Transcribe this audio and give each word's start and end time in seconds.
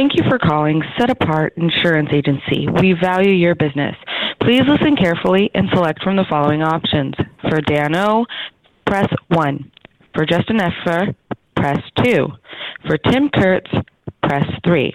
Thank 0.00 0.16
you 0.16 0.22
for 0.30 0.38
calling 0.38 0.82
Set 0.98 1.10
Apart 1.10 1.52
Insurance 1.58 2.08
Agency. 2.10 2.66
We 2.80 2.94
value 2.94 3.32
your 3.32 3.54
business. 3.54 3.94
Please 4.40 4.62
listen 4.66 4.96
carefully 4.96 5.50
and 5.54 5.68
select 5.74 6.02
from 6.02 6.16
the 6.16 6.24
following 6.26 6.62
options. 6.62 7.14
For 7.50 7.60
Dano, 7.60 8.24
press 8.86 9.08
1. 9.28 9.70
For 10.14 10.24
Justin 10.24 10.58
Effer, 10.58 11.14
press 11.54 11.82
2. 12.02 12.28
For 12.86 12.96
Tim 12.96 13.28
Kurtz, 13.28 13.70
press 14.22 14.46
3. 14.64 14.94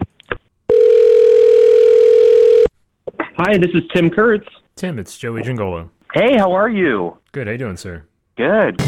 Hi, 3.38 3.60
this 3.60 3.76
is 3.76 3.84
Tim 3.94 4.10
Kurtz. 4.10 4.48
Tim, 4.76 4.98
it's 4.98 5.16
Joey 5.20 5.44
Giangola. 5.44 5.88
Hey, 6.16 6.36
how 6.36 6.52
are 6.52 6.70
you? 6.70 7.20
Good, 7.32 7.46
how 7.46 7.52
you 7.52 7.60
doing, 7.60 7.78
sir? 7.78 8.06
Good. 8.38 8.82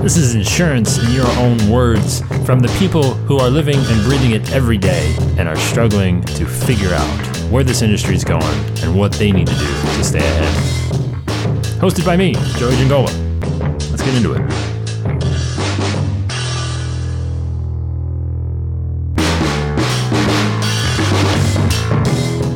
This 0.00 0.16
is 0.16 0.34
insurance 0.34 0.98
in 0.98 1.12
your 1.12 1.26
own 1.38 1.70
words 1.70 2.20
from 2.44 2.60
the 2.60 2.74
people 2.78 3.14
who 3.14 3.38
are 3.38 3.48
living 3.48 3.78
and 3.78 4.04
breathing 4.04 4.32
it 4.32 4.52
every 4.52 4.76
day 4.76 5.16
and 5.38 5.48
are 5.48 5.56
struggling 5.56 6.22
to 6.22 6.44
figure 6.44 6.92
out 6.92 7.26
where 7.50 7.64
this 7.64 7.80
industry 7.80 8.14
is 8.14 8.24
going 8.24 8.44
and 8.82 8.98
what 8.98 9.12
they 9.12 9.32
need 9.32 9.46
to 9.46 9.54
do 9.54 9.66
to 9.66 10.04
stay 10.04 10.18
ahead. 10.18 10.54
Hosted 11.80 12.04
by 12.04 12.16
me, 12.16 12.34
Joey 12.58 12.76
Giangola. 12.76 13.10
Let's 13.90 14.02
get 14.02 14.14
into 14.14 14.34
it. 14.34 14.42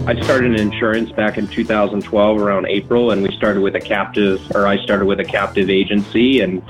I 0.07 0.21
started 0.23 0.59
in 0.59 0.73
insurance 0.73 1.13
back 1.13 1.39
in 1.39 1.47
2012 1.47 2.41
around 2.41 2.67
April, 2.67 3.11
and 3.11 3.23
we 3.23 3.31
started 3.37 3.61
with 3.61 3.75
a 3.77 3.81
captive, 3.81 4.41
or 4.55 4.67
I 4.67 4.83
started 4.83 5.05
with 5.05 5.21
a 5.21 5.25
captive 5.25 5.69
agency, 5.69 6.41
and 6.41 6.63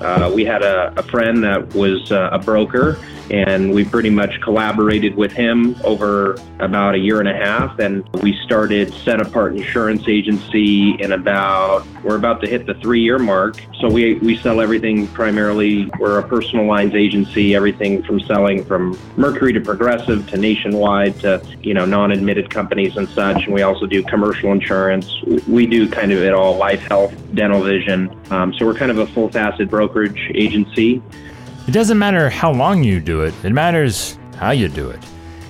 uh, 0.00 0.30
we 0.34 0.44
had 0.44 0.62
a, 0.62 0.92
a 0.98 1.02
friend 1.02 1.42
that 1.44 1.74
was 1.74 2.10
uh, 2.10 2.28
a 2.32 2.38
broker, 2.38 2.98
and 3.30 3.72
we 3.72 3.84
pretty 3.84 4.10
much 4.10 4.40
collaborated 4.42 5.16
with 5.16 5.32
him 5.32 5.76
over 5.84 6.36
about 6.60 6.94
a 6.94 6.98
year 6.98 7.20
and 7.20 7.28
a 7.28 7.34
half, 7.34 7.78
and 7.78 8.06
we 8.22 8.38
started 8.44 8.92
Set 8.94 9.20
Apart 9.20 9.56
Insurance 9.56 10.08
Agency 10.08 10.92
in 11.00 11.12
about 11.12 11.86
we're 12.02 12.16
about 12.16 12.40
to 12.42 12.46
hit 12.46 12.66
the 12.66 12.74
three 12.74 13.00
year 13.00 13.18
mark. 13.18 13.60
So 13.80 13.88
we 13.88 14.14
we 14.14 14.36
sell 14.36 14.60
everything 14.60 15.06
primarily. 15.08 15.90
We're 15.98 16.18
a 16.18 16.28
personal 16.28 16.66
lines 16.66 16.94
agency, 16.94 17.54
everything 17.54 18.02
from 18.02 18.20
selling 18.20 18.64
from 18.64 18.98
Mercury 19.16 19.52
to 19.52 19.60
Progressive 19.60 20.28
to 20.30 20.36
Nationwide 20.36 21.18
to 21.20 21.42
you 21.62 21.74
know 21.74 21.84
non-admitted 21.84 22.50
companies 22.50 22.96
and 22.96 23.08
such, 23.08 23.44
and 23.44 23.54
we 23.54 23.62
also 23.62 23.86
do 23.86 24.02
commercial 24.04 24.52
insurance. 24.52 25.10
We 25.48 25.66
do 25.66 25.88
kind 25.88 26.12
of 26.12 26.22
it 26.22 26.34
all: 26.34 26.56
life, 26.56 26.80
health, 26.82 27.14
dental, 27.34 27.62
vision. 27.62 28.14
Um, 28.30 28.54
so 28.54 28.66
we're 28.66 28.74
kind 28.74 28.90
of 28.90 28.98
a 28.98 29.06
full-faceted 29.08 29.70
brokerage 29.70 30.30
agency. 30.34 31.02
It 31.66 31.72
doesn't 31.72 31.98
matter 31.98 32.28
how 32.28 32.52
long 32.52 32.84
you 32.84 33.00
do 33.00 33.22
it, 33.22 33.34
it 33.42 33.52
matters 33.52 34.18
how 34.36 34.50
you 34.50 34.68
do 34.68 34.90
it. 34.90 35.02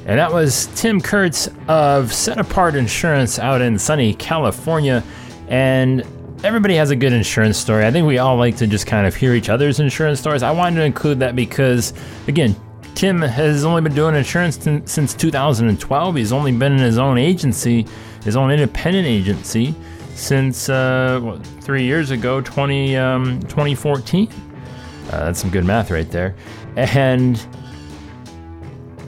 And 0.07 0.19
that 0.19 0.33
was 0.33 0.69
Tim 0.75 1.01
Kurtz 1.01 1.49
of 1.67 2.13
Set 2.13 2.39
Apart 2.39 2.75
Insurance 2.75 3.39
out 3.39 3.63
in 3.63 3.79
sunny 3.79 4.15
California. 4.15 5.03
And 5.49 6.05
everybody 6.45 6.75
has 6.75 6.91
a 6.91 6.97
good 6.97 7.13
insurance 7.15 7.57
story. 7.57 7.87
I 7.87 7.91
think 7.91 8.07
we 8.07 8.19
all 8.19 8.37
like 8.37 8.57
to 8.59 8.67
just 8.67 8.87
kind 8.87 9.07
of 9.07 9.15
hear 9.15 9.35
each 9.35 9.49
other's 9.49 9.81
insurance 9.81 10.21
stories. 10.21 10.43
I 10.43 10.51
wanted 10.51 10.77
to 10.77 10.85
include 10.85 11.21
that 11.21 11.35
because, 11.35 11.95
again, 12.29 12.55
Tim 12.95 13.21
has 13.23 13.65
only 13.65 13.81
been 13.81 13.95
doing 13.95 14.15
insurance 14.15 14.59
t- 14.59 14.83
since 14.85 15.15
2012. 15.15 16.15
He's 16.15 16.33
only 16.33 16.53
been 16.53 16.73
in 16.73 16.79
his 16.79 16.99
own 16.99 17.17
agency, 17.17 17.87
his 18.25 18.37
own 18.37 18.51
independent 18.51 19.07
agency, 19.07 19.75
since 20.15 20.69
uh, 20.69 21.19
what, 21.23 21.45
three 21.63 21.85
years 21.85 22.11
ago, 22.11 22.41
20, 22.43 22.97
um, 22.97 23.41
2014. 23.41 24.29
Uh, 25.07 25.27
that's 25.27 25.41
some 25.41 25.51
good 25.51 25.65
math 25.65 25.91
right 25.91 26.11
there. 26.11 26.35
And 26.77 27.45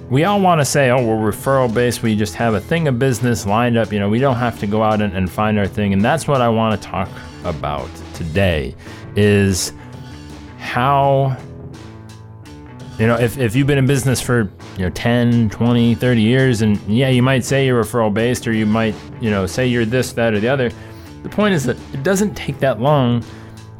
we 0.08 0.22
all 0.24 0.40
want 0.40 0.60
to 0.60 0.64
say, 0.64 0.90
oh, 0.90 1.04
we're 1.04 1.32
referral 1.32 1.72
based. 1.72 2.02
We 2.02 2.14
just 2.14 2.34
have 2.34 2.54
a 2.54 2.60
thing 2.60 2.86
of 2.86 2.98
business 2.98 3.44
lined 3.44 3.76
up. 3.76 3.92
You 3.92 3.98
know, 3.98 4.08
we 4.08 4.20
don't 4.20 4.36
have 4.36 4.58
to 4.60 4.66
go 4.66 4.82
out 4.82 5.00
and, 5.00 5.12
and 5.16 5.30
find 5.30 5.58
our 5.58 5.66
thing. 5.66 5.92
And 5.92 6.04
that's 6.04 6.28
what 6.28 6.40
I 6.40 6.48
want 6.48 6.80
to 6.80 6.88
talk 6.88 7.08
about 7.44 7.88
today 8.14 8.74
is 9.16 9.72
how, 10.58 11.36
you 12.98 13.06
know, 13.06 13.16
if, 13.16 13.36
if 13.36 13.56
you've 13.56 13.66
been 13.66 13.78
in 13.78 13.86
business 13.86 14.20
for, 14.20 14.50
you 14.76 14.84
know, 14.84 14.90
10, 14.90 15.50
20, 15.50 15.94
30 15.96 16.20
years, 16.22 16.62
and 16.62 16.78
yeah, 16.86 17.08
you 17.08 17.22
might 17.22 17.44
say 17.44 17.66
you're 17.66 17.82
referral 17.82 18.12
based 18.12 18.46
or 18.46 18.52
you 18.52 18.66
might, 18.66 18.94
you 19.20 19.30
know, 19.30 19.44
say 19.46 19.66
you're 19.66 19.84
this, 19.84 20.12
that, 20.12 20.34
or 20.34 20.40
the 20.40 20.48
other. 20.48 20.70
The 21.24 21.28
point 21.28 21.54
is 21.54 21.64
that 21.64 21.76
it 21.92 22.04
doesn't 22.04 22.34
take 22.34 22.60
that 22.60 22.80
long 22.80 23.24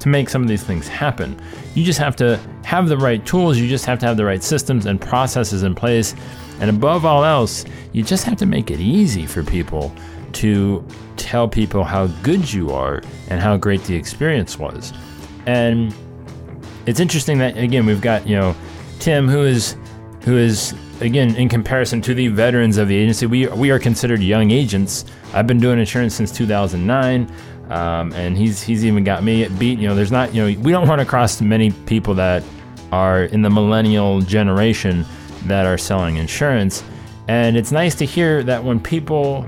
to 0.00 0.08
make 0.08 0.28
some 0.28 0.42
of 0.42 0.48
these 0.48 0.62
things 0.62 0.88
happen. 0.88 1.40
You 1.74 1.84
just 1.84 1.98
have 1.98 2.16
to 2.16 2.38
have 2.64 2.88
the 2.88 2.96
right 2.96 3.24
tools, 3.24 3.58
you 3.58 3.68
just 3.68 3.86
have 3.86 3.98
to 4.00 4.06
have 4.06 4.16
the 4.16 4.24
right 4.24 4.42
systems 4.42 4.86
and 4.86 5.00
processes 5.00 5.62
in 5.62 5.74
place. 5.74 6.14
And 6.60 6.70
above 6.70 7.04
all 7.04 7.24
else, 7.24 7.64
you 7.92 8.02
just 8.02 8.24
have 8.24 8.36
to 8.38 8.46
make 8.46 8.70
it 8.70 8.80
easy 8.80 9.26
for 9.26 9.42
people 9.42 9.94
to 10.34 10.86
tell 11.16 11.48
people 11.48 11.84
how 11.84 12.06
good 12.22 12.52
you 12.52 12.70
are 12.70 13.02
and 13.28 13.40
how 13.40 13.56
great 13.56 13.82
the 13.84 13.94
experience 13.94 14.58
was. 14.58 14.92
And 15.46 15.94
it's 16.86 17.00
interesting 17.00 17.38
that 17.38 17.56
again 17.56 17.86
we've 17.86 18.00
got, 18.00 18.26
you 18.26 18.36
know, 18.36 18.54
Tim 18.98 19.28
who 19.28 19.42
is 19.42 19.76
who 20.22 20.36
is 20.36 20.74
again 21.00 21.34
in 21.36 21.48
comparison 21.48 22.00
to 22.02 22.14
the 22.14 22.28
veterans 22.28 22.78
of 22.78 22.88
the 22.88 22.96
agency, 22.96 23.26
we 23.26 23.46
we 23.48 23.70
are 23.70 23.78
considered 23.78 24.20
young 24.20 24.50
agents. 24.50 25.04
I've 25.32 25.46
been 25.46 25.60
doing 25.60 25.78
insurance 25.78 26.14
since 26.14 26.32
2009. 26.32 27.30
Um, 27.70 28.12
and 28.12 28.36
he's 28.36 28.62
he's 28.62 28.84
even 28.84 29.02
got 29.02 29.24
me 29.24 29.48
beat. 29.48 29.78
You 29.78 29.88
know, 29.88 29.94
there's 29.94 30.12
not 30.12 30.34
you 30.34 30.42
know 30.42 30.60
we 30.60 30.70
don't 30.70 30.88
run 30.88 31.00
across 31.00 31.40
many 31.40 31.72
people 31.72 32.14
that 32.14 32.44
are 32.92 33.24
in 33.24 33.42
the 33.42 33.50
millennial 33.50 34.20
generation 34.20 35.04
that 35.46 35.66
are 35.66 35.76
selling 35.76 36.16
insurance, 36.16 36.84
and 37.26 37.56
it's 37.56 37.72
nice 37.72 37.96
to 37.96 38.04
hear 38.04 38.44
that 38.44 38.62
when 38.62 38.78
people 38.78 39.46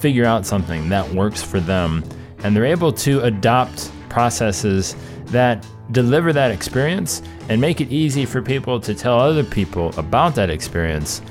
figure 0.00 0.24
out 0.24 0.46
something 0.46 0.88
that 0.88 1.06
works 1.12 1.42
for 1.42 1.60
them, 1.60 2.02
and 2.42 2.56
they're 2.56 2.64
able 2.64 2.92
to 2.92 3.20
adopt 3.20 3.92
processes 4.08 4.96
that 5.30 5.66
deliver 5.92 6.32
that 6.32 6.50
experience 6.50 7.22
and 7.48 7.60
make 7.60 7.80
it 7.80 7.90
easy 7.90 8.24
for 8.24 8.42
people 8.42 8.80
to 8.80 8.94
tell 8.94 9.18
other 9.18 9.44
people 9.44 9.96
about 9.98 10.34
that 10.34 10.50
experience. 10.50 11.22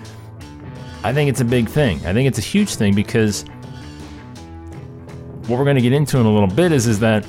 I 1.04 1.14
think 1.14 1.30
it's 1.30 1.42
a 1.42 1.46
big 1.46 1.70
thing. 1.70 2.06
I 2.06 2.14
think 2.14 2.28
it's 2.28 2.40
a 2.40 2.42
huge 2.42 2.76
thing 2.76 2.94
because 2.94 3.44
what 5.48 5.58
we're 5.58 5.66
going 5.66 5.78
to 5.78 5.82
get 5.82 5.94
into 5.94 6.18
in 6.18 6.26
a 6.26 6.32
little 6.32 6.48
bit 6.48 6.72
is 6.72 6.88
is 6.88 7.00
that 7.00 7.26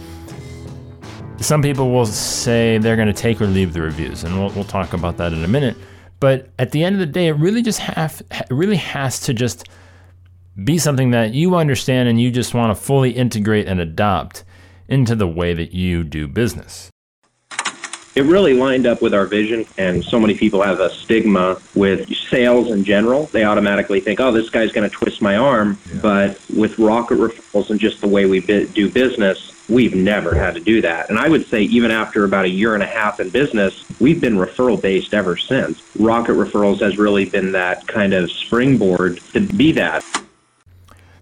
some 1.41 1.63
people 1.63 1.91
will 1.91 2.07
say 2.07 2.79
they're 2.79 2.97
going 2.97 3.09
to 3.09 3.15
take 3.15 3.41
or 3.41 3.47
leave 3.47 3.73
the 3.73 3.81
reviews, 3.81 4.25
and 4.25 4.39
we'll, 4.39 4.51
we'll 4.51 4.65
talk 4.65 4.93
about 4.93 5.17
that 5.17 5.33
in 5.33 5.43
a 5.43 5.49
minute. 5.49 5.75
But 6.21 6.51
at 6.59 6.71
the 6.71 6.85
end 6.85 6.97
of 6.97 7.01
the 7.01 7.07
day, 7.07 7.29
it 7.29 7.33
really 7.33 7.63
just 7.63 7.79
have 7.79 8.23
it 8.31 8.51
really 8.51 8.77
has 8.77 9.21
to 9.21 9.33
just 9.33 9.67
be 10.65 10.77
something 10.77 11.13
that 11.13 11.33
you 11.33 11.55
understand 11.55 12.09
and 12.09 12.21
you 12.21 12.31
just 12.31 12.53
want 12.53 12.77
to 12.77 12.81
fully 12.81 13.11
integrate 13.11 13.67
and 13.67 13.81
adopt 13.81 14.45
into 14.91 15.15
the 15.15 15.29
way 15.29 15.55
that 15.55 15.73
you 15.73 16.05
do 16.05 16.29
business. 16.29 16.91
It 18.17 18.23
really 18.23 18.55
lined 18.55 18.87
up 18.87 19.01
with 19.01 19.15
our 19.15 19.25
vision, 19.25 19.65
and 19.79 20.05
so 20.05 20.19
many 20.19 20.35
people 20.35 20.61
have 20.63 20.81
a 20.81 20.91
stigma 20.91 21.59
with 21.77 22.13
sales 22.29 22.73
in 22.73 22.83
general. 22.83 23.27
They 23.27 23.45
automatically 23.45 24.01
think, 24.01 24.19
oh, 24.19 24.33
this 24.33 24.51
guy's 24.51 24.73
going 24.73 24.91
to 24.91 24.95
twist 24.95 25.23
my 25.23 25.37
arm. 25.37 25.79
Yeah. 25.87 26.01
But 26.03 26.41
with 26.55 26.77
Rocket 26.81 27.19
Referrals 27.19 27.71
and 27.71 27.79
just 27.79 28.01
the 28.01 28.09
way 28.09 28.27
we 28.27 28.41
do 28.41 28.91
business, 28.91 29.53
we've 29.69 29.95
never 29.95 30.35
had 30.35 30.55
to 30.55 30.61
do 30.61 30.81
that. 30.83 31.09
And 31.09 31.21
I 31.21 31.29
would 31.29 31.47
say, 31.47 31.63
even 31.63 31.93
after 31.93 32.25
about 32.25 32.47
a 32.47 32.51
year 32.51 32.75
and 32.75 32.83
a 32.83 32.87
half 32.87 33.21
in 33.21 33.31
business, 33.31 33.85
we've 34.01 34.21
been 34.21 34.35
referral 34.35 34.83
based 34.83 35.15
ever 35.15 35.37
since. 35.37 35.81
Rocket 35.97 36.33
Referrals 36.33 36.81
has 36.81 36.99
really 36.99 37.27
been 37.27 37.53
that 37.53 37.87
kind 37.87 38.13
of 38.13 38.31
springboard 38.33 39.21
to 39.35 39.41
be 39.41 39.71
that. 39.73 40.05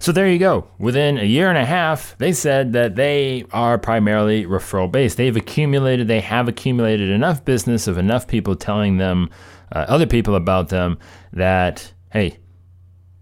So 0.00 0.12
there 0.12 0.28
you 0.28 0.38
go. 0.38 0.68
Within 0.78 1.18
a 1.18 1.24
year 1.24 1.48
and 1.48 1.58
a 1.58 1.64
half, 1.64 2.16
they 2.18 2.32
said 2.32 2.72
that 2.74 2.94
they 2.94 3.44
are 3.52 3.78
primarily 3.78 4.46
referral 4.46 4.90
based. 4.90 5.16
They've 5.16 5.36
accumulated, 5.36 6.06
they 6.06 6.20
have 6.20 6.46
accumulated 6.46 7.10
enough 7.10 7.44
business 7.44 7.88
of 7.88 7.98
enough 7.98 8.28
people 8.28 8.54
telling 8.54 8.98
them, 8.98 9.28
uh, 9.72 9.84
other 9.88 10.06
people 10.06 10.36
about 10.36 10.68
them, 10.68 10.98
that, 11.32 11.92
hey, 12.12 12.38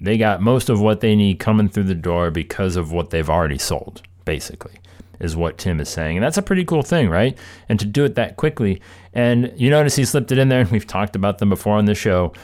they 0.00 0.19
got 0.19 0.43
most 0.43 0.69
of 0.69 0.81
what 0.81 1.00
they 1.00 1.17
need 1.17 1.38
coming 1.38 1.69
through 1.69 1.84
the 1.84 1.94
door 1.94 2.31
because 2.31 2.76
of 2.76 2.93
what 2.93 3.08
they've 3.08 3.31
already 3.31 3.58
sold, 3.58 4.02
basically, 4.26 4.75
is 5.19 5.34
what 5.34 5.56
Tim 5.56 5.81
is 5.81 5.88
saying. 5.88 6.19
And 6.19 6.25
that's 6.25 6.37
a 6.37 6.43
pretty 6.43 6.64
cool 6.64 6.82
thing, 6.82 7.08
right? 7.08 7.37
And 7.70 7.81
to 7.81 7.87
do 7.87 8.05
it 8.05 8.17
that 8.17 8.37
quickly. 8.37 8.82
And 9.14 9.50
you 9.56 9.70
notice 9.70 9.96
he 9.96 10.05
slipped 10.05 10.31
it 10.31 10.38
in 10.38 10.50
there, 10.50 10.61
and 10.61 10.70
we've 10.73 10.87
talked 10.87 11.17
about 11.17 11.38
them 11.38 11.49
before 11.49 11.76
on 11.76 11.87
the 11.87 11.94
show. 11.94 12.34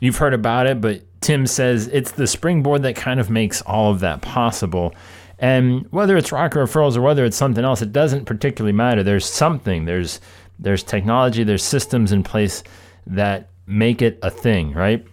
You've 0.00 0.16
heard 0.16 0.34
about 0.34 0.66
it, 0.66 0.82
but 0.82 1.02
Tim 1.22 1.46
says 1.46 1.88
it's 1.88 2.10
the 2.12 2.26
springboard 2.26 2.82
that 2.82 2.96
kind 2.96 3.20
of 3.20 3.30
makes 3.30 3.62
all 3.62 3.90
of 3.90 4.00
that 4.00 4.20
possible. 4.20 4.94
And 5.38 5.86
whether 5.90 6.16
it's 6.16 6.30
rocket 6.30 6.58
referrals 6.58 6.96
or 6.96 7.00
whether 7.00 7.24
it's 7.24 7.36
something 7.36 7.64
else, 7.64 7.80
it 7.80 7.92
doesn't 7.92 8.26
particularly 8.26 8.72
matter. 8.72 9.02
There's 9.02 9.26
something. 9.26 9.86
There's 9.86 10.20
there's 10.58 10.82
technology. 10.82 11.42
There's 11.42 11.64
systems 11.64 12.12
in 12.12 12.22
place 12.22 12.62
that 13.06 13.48
make 13.66 14.02
it 14.02 14.18
a 14.22 14.30
thing, 14.30 14.72
right? 14.72 15.04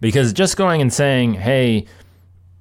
Because 0.00 0.32
just 0.32 0.56
going 0.56 0.80
and 0.80 0.92
saying, 0.92 1.34
"Hey, 1.34 1.86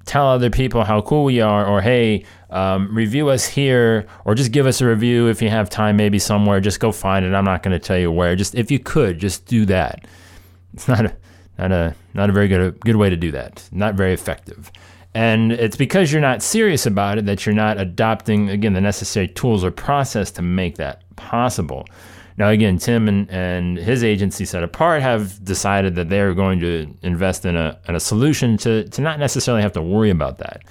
tell 0.06 0.28
other 0.28 0.50
people 0.50 0.84
how 0.84 1.02
cool 1.02 1.24
we 1.24 1.40
are," 1.40 1.66
or 1.66 1.82
"Hey, 1.82 2.26
um, 2.50 2.94
review 2.94 3.30
us 3.30 3.46
here," 3.46 4.06
or 4.26 4.36
just 4.36 4.52
give 4.52 4.66
us 4.66 4.82
a 4.82 4.88
review 4.88 5.28
if 5.28 5.42
you 5.42 5.50
have 5.50 5.70
time, 5.70 5.96
maybe 5.96 6.20
somewhere. 6.20 6.60
Just 6.60 6.80
go 6.80 6.92
find 6.92 7.26
it. 7.26 7.34
I'm 7.34 7.46
not 7.46 7.64
going 7.64 7.72
to 7.72 7.80
tell 7.80 7.98
you 7.98 8.12
where. 8.12 8.36
Just 8.36 8.56
if 8.56 8.72
you 8.72 8.80
could, 8.80 9.20
just 9.20 9.46
do 9.46 9.66
that. 9.66 10.06
It's 10.74 10.88
not 10.88 11.06
a 11.06 11.16
Not 11.60 11.72
a 11.74 11.94
not 12.14 12.30
a 12.30 12.34
very 12.34 12.48
good 12.48 12.80
good 12.80 12.96
way 12.96 13.10
to 13.10 13.18
do 13.18 13.32
that. 13.32 13.68
Not 13.72 13.96
very 13.96 14.14
effective. 14.14 14.72
And 15.14 15.52
it's 15.52 15.76
because 15.76 16.12
you're 16.12 16.22
not 16.22 16.42
serious 16.42 16.86
about 16.86 17.18
it 17.18 17.26
that 17.26 17.46
you're 17.46 17.56
not 17.56 17.78
adopting 17.80 18.50
again 18.50 18.74
the 18.74 18.82
necessary 18.82 19.28
tools 19.28 19.64
or 19.64 19.72
process 19.72 20.32
to 20.32 20.42
make 20.42 20.78
that 20.78 21.04
possible. 21.16 21.86
Now, 22.38 22.48
again, 22.48 22.78
Tim 22.78 23.10
and, 23.10 23.30
and 23.30 23.78
his 23.78 24.02
agency 24.02 24.46
set 24.46 24.64
apart 24.64 25.02
have 25.02 25.44
decided 25.44 25.96
that 25.96 26.08
they're 26.08 26.34
going 26.34 26.62
to 26.62 26.96
invest 27.02 27.46
in 27.46 27.58
a, 27.58 27.78
in 27.90 27.96
a 27.96 28.00
solution 28.00 28.56
to, 28.60 28.88
to 28.88 29.02
not 29.02 29.20
necessarily 29.20 29.62
have 29.62 29.74
to 29.74 29.82
worry 29.82 30.10
about 30.10 30.38
that. 30.38 30.62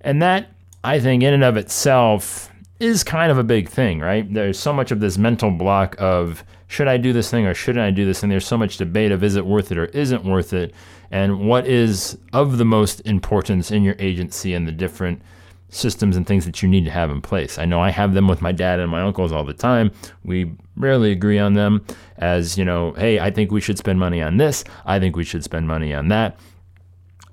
And 0.00 0.22
that, 0.22 0.48
I 0.82 1.00
think, 1.00 1.22
in 1.22 1.34
and 1.34 1.44
of 1.44 1.58
itself 1.58 2.50
is 2.80 3.04
kind 3.04 3.30
of 3.30 3.36
a 3.36 3.44
big 3.44 3.68
thing, 3.68 4.00
right? 4.00 4.32
There's 4.32 4.58
so 4.58 4.72
much 4.72 4.90
of 4.92 5.00
this 5.00 5.18
mental 5.18 5.50
block 5.50 5.94
of 5.98 6.42
should 6.74 6.88
I 6.88 6.96
do 6.96 7.12
this 7.12 7.30
thing 7.30 7.46
or 7.46 7.54
shouldn't 7.54 7.84
I 7.84 7.92
do 7.92 8.04
this? 8.04 8.24
And 8.24 8.32
there's 8.32 8.46
so 8.46 8.58
much 8.58 8.78
debate 8.78 9.12
of 9.12 9.22
is 9.22 9.36
it 9.36 9.46
worth 9.46 9.70
it 9.70 9.78
or 9.78 9.84
isn't 9.86 10.24
worth 10.24 10.52
it? 10.52 10.74
And 11.12 11.46
what 11.46 11.66
is 11.68 12.18
of 12.32 12.58
the 12.58 12.64
most 12.64 13.00
importance 13.02 13.70
in 13.70 13.84
your 13.84 13.94
agency 14.00 14.54
and 14.54 14.66
the 14.66 14.72
different 14.72 15.22
systems 15.68 16.16
and 16.16 16.26
things 16.26 16.44
that 16.44 16.62
you 16.62 16.68
need 16.68 16.84
to 16.84 16.90
have 16.90 17.10
in 17.10 17.20
place. 17.20 17.58
I 17.58 17.64
know 17.64 17.80
I 17.80 17.90
have 17.90 18.14
them 18.14 18.28
with 18.28 18.40
my 18.40 18.52
dad 18.52 18.80
and 18.80 18.90
my 18.90 19.02
uncles 19.02 19.32
all 19.32 19.44
the 19.44 19.54
time. 19.54 19.90
We 20.24 20.52
rarely 20.76 21.10
agree 21.10 21.38
on 21.38 21.54
them 21.54 21.84
as, 22.18 22.58
you 22.58 22.64
know, 22.64 22.92
hey, 22.92 23.18
I 23.18 23.30
think 23.30 23.50
we 23.50 23.60
should 23.60 23.78
spend 23.78 23.98
money 23.98 24.22
on 24.22 24.36
this. 24.36 24.64
I 24.84 24.98
think 24.98 25.16
we 25.16 25.24
should 25.24 25.42
spend 25.42 25.66
money 25.66 25.92
on 25.92 26.08
that. 26.08 26.38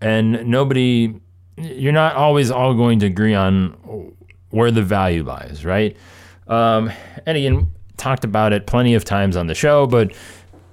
And 0.01 0.47
nobody, 0.47 1.15
you're 1.57 1.91
not 1.91 2.15
always 2.15 2.49
all 2.49 2.73
going 2.73 2.99
to 2.99 3.05
agree 3.05 3.35
on 3.35 4.15
where 4.49 4.71
the 4.71 4.81
value 4.81 5.23
lies, 5.23 5.63
right? 5.63 5.95
Um, 6.47 6.91
and 7.25 7.37
again, 7.37 7.71
talked 8.01 8.25
about 8.25 8.51
it 8.51 8.65
plenty 8.65 8.95
of 8.95 9.05
times 9.05 9.37
on 9.37 9.47
the 9.47 9.55
show, 9.55 9.85
but, 9.85 10.13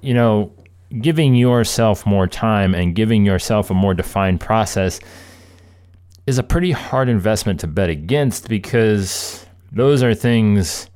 you 0.00 0.14
know, 0.14 0.52
giving 1.00 1.34
yourself 1.34 2.06
more 2.06 2.26
time 2.26 2.75
and 2.75 2.94
giving 2.94 3.25
yourself 3.25 3.70
a 3.70 3.75
more 3.75 3.92
defined 3.92 4.40
process 4.40 4.98
is 6.26 6.38
a 6.38 6.42
pretty 6.42 6.72
hard 6.72 7.08
investment 7.08 7.60
to 7.60 7.66
bet 7.66 7.90
against 7.90 8.48
because 8.48 9.46
those 9.70 10.02
are 10.02 10.14
things 10.14 10.88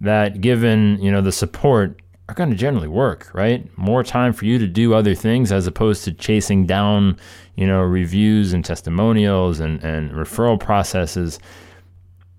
that 0.00 0.40
given, 0.40 0.96
you 1.02 1.10
know, 1.10 1.20
the 1.20 1.32
support 1.32 2.00
are 2.28 2.34
going 2.34 2.50
to 2.50 2.56
generally 2.56 2.88
work, 2.88 3.30
right? 3.34 3.66
More 3.76 4.04
time 4.04 4.32
for 4.32 4.44
you 4.44 4.58
to 4.58 4.66
do 4.66 4.94
other 4.94 5.14
things 5.14 5.50
as 5.50 5.66
opposed 5.66 6.04
to 6.04 6.12
chasing 6.12 6.66
down, 6.66 7.18
you 7.56 7.66
know, 7.66 7.80
reviews 7.80 8.52
and 8.52 8.64
testimonials 8.64 9.58
and, 9.58 9.82
and 9.82 10.12
referral 10.12 10.60
processes. 10.60 11.40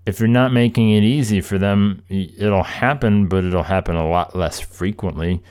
If 0.06 0.18
you're 0.18 0.28
not 0.28 0.52
making 0.52 0.90
it 0.90 1.04
easy 1.04 1.40
for 1.40 1.58
them, 1.58 2.02
it'll 2.08 2.62
happen, 2.62 3.28
but 3.28 3.44
it'll 3.44 3.62
happen 3.62 3.96
a 3.96 4.08
lot 4.08 4.34
less 4.34 4.58
frequently. 4.58 5.42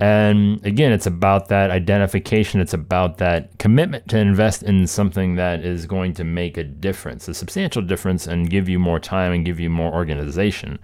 And 0.00 0.64
again, 0.66 0.90
it's 0.90 1.06
about 1.06 1.48
that 1.48 1.70
identification. 1.70 2.60
It's 2.60 2.74
about 2.74 3.18
that 3.18 3.56
commitment 3.58 4.08
to 4.08 4.18
invest 4.18 4.64
in 4.64 4.86
something 4.88 5.36
that 5.36 5.64
is 5.64 5.86
going 5.86 6.14
to 6.14 6.24
make 6.24 6.56
a 6.56 6.64
difference, 6.64 7.28
a 7.28 7.34
substantial 7.34 7.82
difference, 7.82 8.26
and 8.26 8.50
give 8.50 8.68
you 8.68 8.80
more 8.80 8.98
time 8.98 9.32
and 9.32 9.44
give 9.44 9.60
you 9.60 9.70
more 9.70 9.92
organization. 9.92 10.80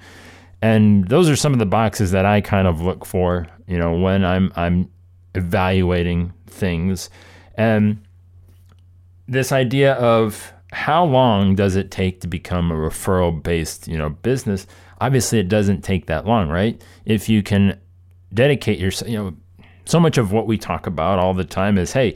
And 0.63 1.09
those 1.09 1.29
are 1.29 1.35
some 1.35 1.53
of 1.53 1.59
the 1.59 1.67
boxes 1.67 2.13
that 2.13 2.27
I 2.27 2.41
kind 2.41 2.69
of 2.69 2.81
look 2.81 3.05
for, 3.05 3.49
you 3.67 3.79
know, 3.79 3.95
when 3.95 4.25
I'm 4.25 4.53
I'm 4.55 4.89
evaluating 5.35 6.33
things. 6.47 7.11
And 7.57 8.01
this 9.27 9.51
idea 9.51 9.95
of 9.95 10.53
how 10.73 11.05
long 11.05 11.55
does 11.55 11.77
it 11.77 11.91
take 11.91 12.21
to 12.21 12.29
become 12.29 12.71
a 12.71 12.75
referral 12.75 13.43
based, 13.43 13.89
you 13.89 13.97
know, 13.97 14.11
business? 14.11 14.67
Obviously 15.01 15.39
it 15.39 15.49
doesn't 15.49 15.83
take 15.83 16.07
that 16.07 16.27
long, 16.27 16.49
right? 16.49 16.81
If 17.05 17.29
you 17.29 17.43
can 17.43 17.79
dedicate 18.33 18.79
yourself. 18.79 19.11
You 19.11 19.19
know, 19.19 19.37
so 19.85 19.99
much 19.99 20.19
of 20.19 20.33
what 20.33 20.47
we 20.47 20.59
talk 20.59 20.87
about 20.87 21.19
all 21.19 21.35
the 21.35 21.45
time 21.45 21.79
is, 21.79 21.93
hey, 21.93 22.15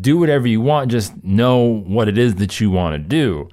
do 0.00 0.16
whatever 0.18 0.46
you 0.46 0.60
want. 0.60 0.90
Just 0.90 1.22
know 1.24 1.58
what 1.58 2.08
it 2.08 2.18
is 2.18 2.36
that 2.36 2.60
you 2.60 2.70
want 2.70 2.94
to 2.94 2.98
do. 2.98 3.48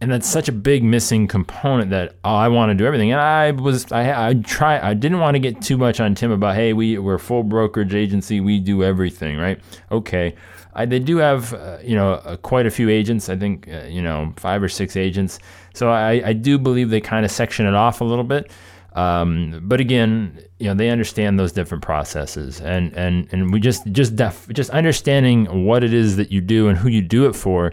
And 0.00 0.12
that's 0.12 0.28
such 0.28 0.48
a 0.48 0.52
big 0.52 0.84
missing 0.84 1.26
component 1.26 1.90
that 1.90 2.14
oh, 2.24 2.34
I 2.34 2.48
want 2.48 2.70
to 2.70 2.74
do 2.74 2.86
everything. 2.86 3.10
And 3.10 3.20
I 3.20 3.50
was 3.50 3.90
I 3.90 4.28
I 4.28 4.34
try 4.34 4.78
I 4.78 4.94
didn't 4.94 5.18
want 5.18 5.34
to 5.34 5.40
get 5.40 5.60
too 5.60 5.76
much 5.76 5.98
on 6.00 6.14
Tim 6.14 6.30
about 6.30 6.54
hey 6.54 6.72
we 6.72 6.98
we're 6.98 7.18
full 7.18 7.42
brokerage 7.42 7.94
agency 7.94 8.40
we 8.40 8.60
do 8.60 8.84
everything 8.84 9.38
right? 9.38 9.60
Okay. 9.90 10.34
I, 10.74 10.86
they 10.86 11.00
do 11.00 11.16
have 11.16 11.52
uh, 11.54 11.78
you 11.82 11.96
know 11.96 12.12
uh, 12.12 12.36
quite 12.36 12.66
a 12.66 12.70
few 12.70 12.88
agents 12.88 13.28
I 13.28 13.36
think 13.36 13.68
uh, 13.68 13.86
you 13.88 14.00
know 14.00 14.32
five 14.36 14.62
or 14.62 14.68
six 14.68 14.96
agents. 14.96 15.40
So 15.74 15.90
I, 15.90 16.22
I 16.24 16.32
do 16.32 16.58
believe 16.58 16.90
they 16.90 17.00
kind 17.00 17.24
of 17.24 17.32
section 17.32 17.66
it 17.66 17.74
off 17.74 18.00
a 18.00 18.04
little 18.04 18.24
bit. 18.24 18.50
Um, 18.98 19.60
but 19.62 19.80
again, 19.80 20.40
you 20.58 20.66
know, 20.66 20.74
they 20.74 20.90
understand 20.90 21.38
those 21.38 21.52
different 21.52 21.84
processes, 21.84 22.60
and 22.60 22.92
and 22.94 23.28
and 23.32 23.52
we 23.52 23.60
just 23.60 23.86
just 23.92 24.16
def, 24.16 24.48
just 24.48 24.70
understanding 24.70 25.66
what 25.66 25.84
it 25.84 25.92
is 25.92 26.16
that 26.16 26.32
you 26.32 26.40
do 26.40 26.68
and 26.68 26.76
who 26.76 26.88
you 26.88 27.02
do 27.02 27.28
it 27.28 27.34
for 27.36 27.72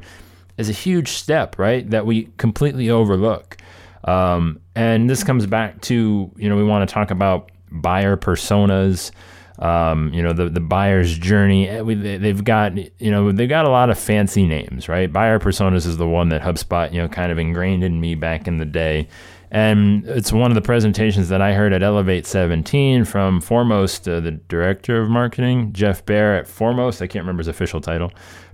is 0.58 0.70
a 0.70 0.74
huge 0.74 1.10
step, 1.10 1.58
right? 1.60 1.90
That 1.90 2.06
we 2.06 2.30
completely 2.38 2.90
overlook. 2.90 3.58
Um, 4.06 4.60
and 4.76 5.10
this 5.10 5.24
comes 5.24 5.46
back 5.46 5.82
to 5.82 6.32
you 6.36 6.50
know 6.50 6.56
we 6.56 6.64
want 6.64 6.88
to 6.88 6.94
talk 6.94 7.12
about 7.12 7.52
buyer 7.72 8.18
personas. 8.18 9.12
Um, 9.58 10.14
you 10.14 10.22
know 10.22 10.34
the 10.34 10.50
the 10.50 10.60
buyer's 10.60 11.18
journey. 11.18 11.68
Eh, 11.68 11.82
they've 12.18 12.44
got 12.44 12.78
you 12.78 13.12
know 13.12 13.32
they've 13.32 13.50
got 13.50 13.66
a 13.66 13.70
lot 13.70 13.90
of 13.90 13.98
fancy 13.98 14.46
names, 14.46 14.88
right? 14.90 15.12
Buyer 15.12 15.40
personas 15.40 15.86
is 15.88 15.98
the 15.98 16.08
one 16.08 16.30
that 16.30 16.42
HubSpot 16.42 16.92
you 16.92 17.02
know 17.02 17.08
kind 17.08 17.32
of 17.32 17.40
ingrained 17.40 17.84
in 17.84 18.00
me 18.00 18.16
back 18.16 18.48
in 18.48 18.58
the 18.58 18.66
day. 18.66 19.08
And 19.56 20.06
it's 20.10 20.34
one 20.34 20.52
of 20.52 20.56
the 20.56 20.62
presentations 20.62 21.30
that 21.30 21.42
I 21.42 21.54
heard 21.54 21.72
at 21.72 21.82
Elevate 21.82 22.26
17 22.26 23.06
from 23.06 23.40
Foremost, 23.40 24.06
uh, 24.06 24.20
the 24.20 24.32
director 24.32 25.02
of 25.02 25.10
marketing, 25.10 25.72
Jeff 25.72 26.06
Bear 26.06 26.36
at 26.36 26.46
Foremost. 26.46 27.02
I 27.02 27.08
can't 27.08 27.24
remember 27.24 27.40
his 27.40 27.48
official 27.48 27.80
title. 27.80 28.12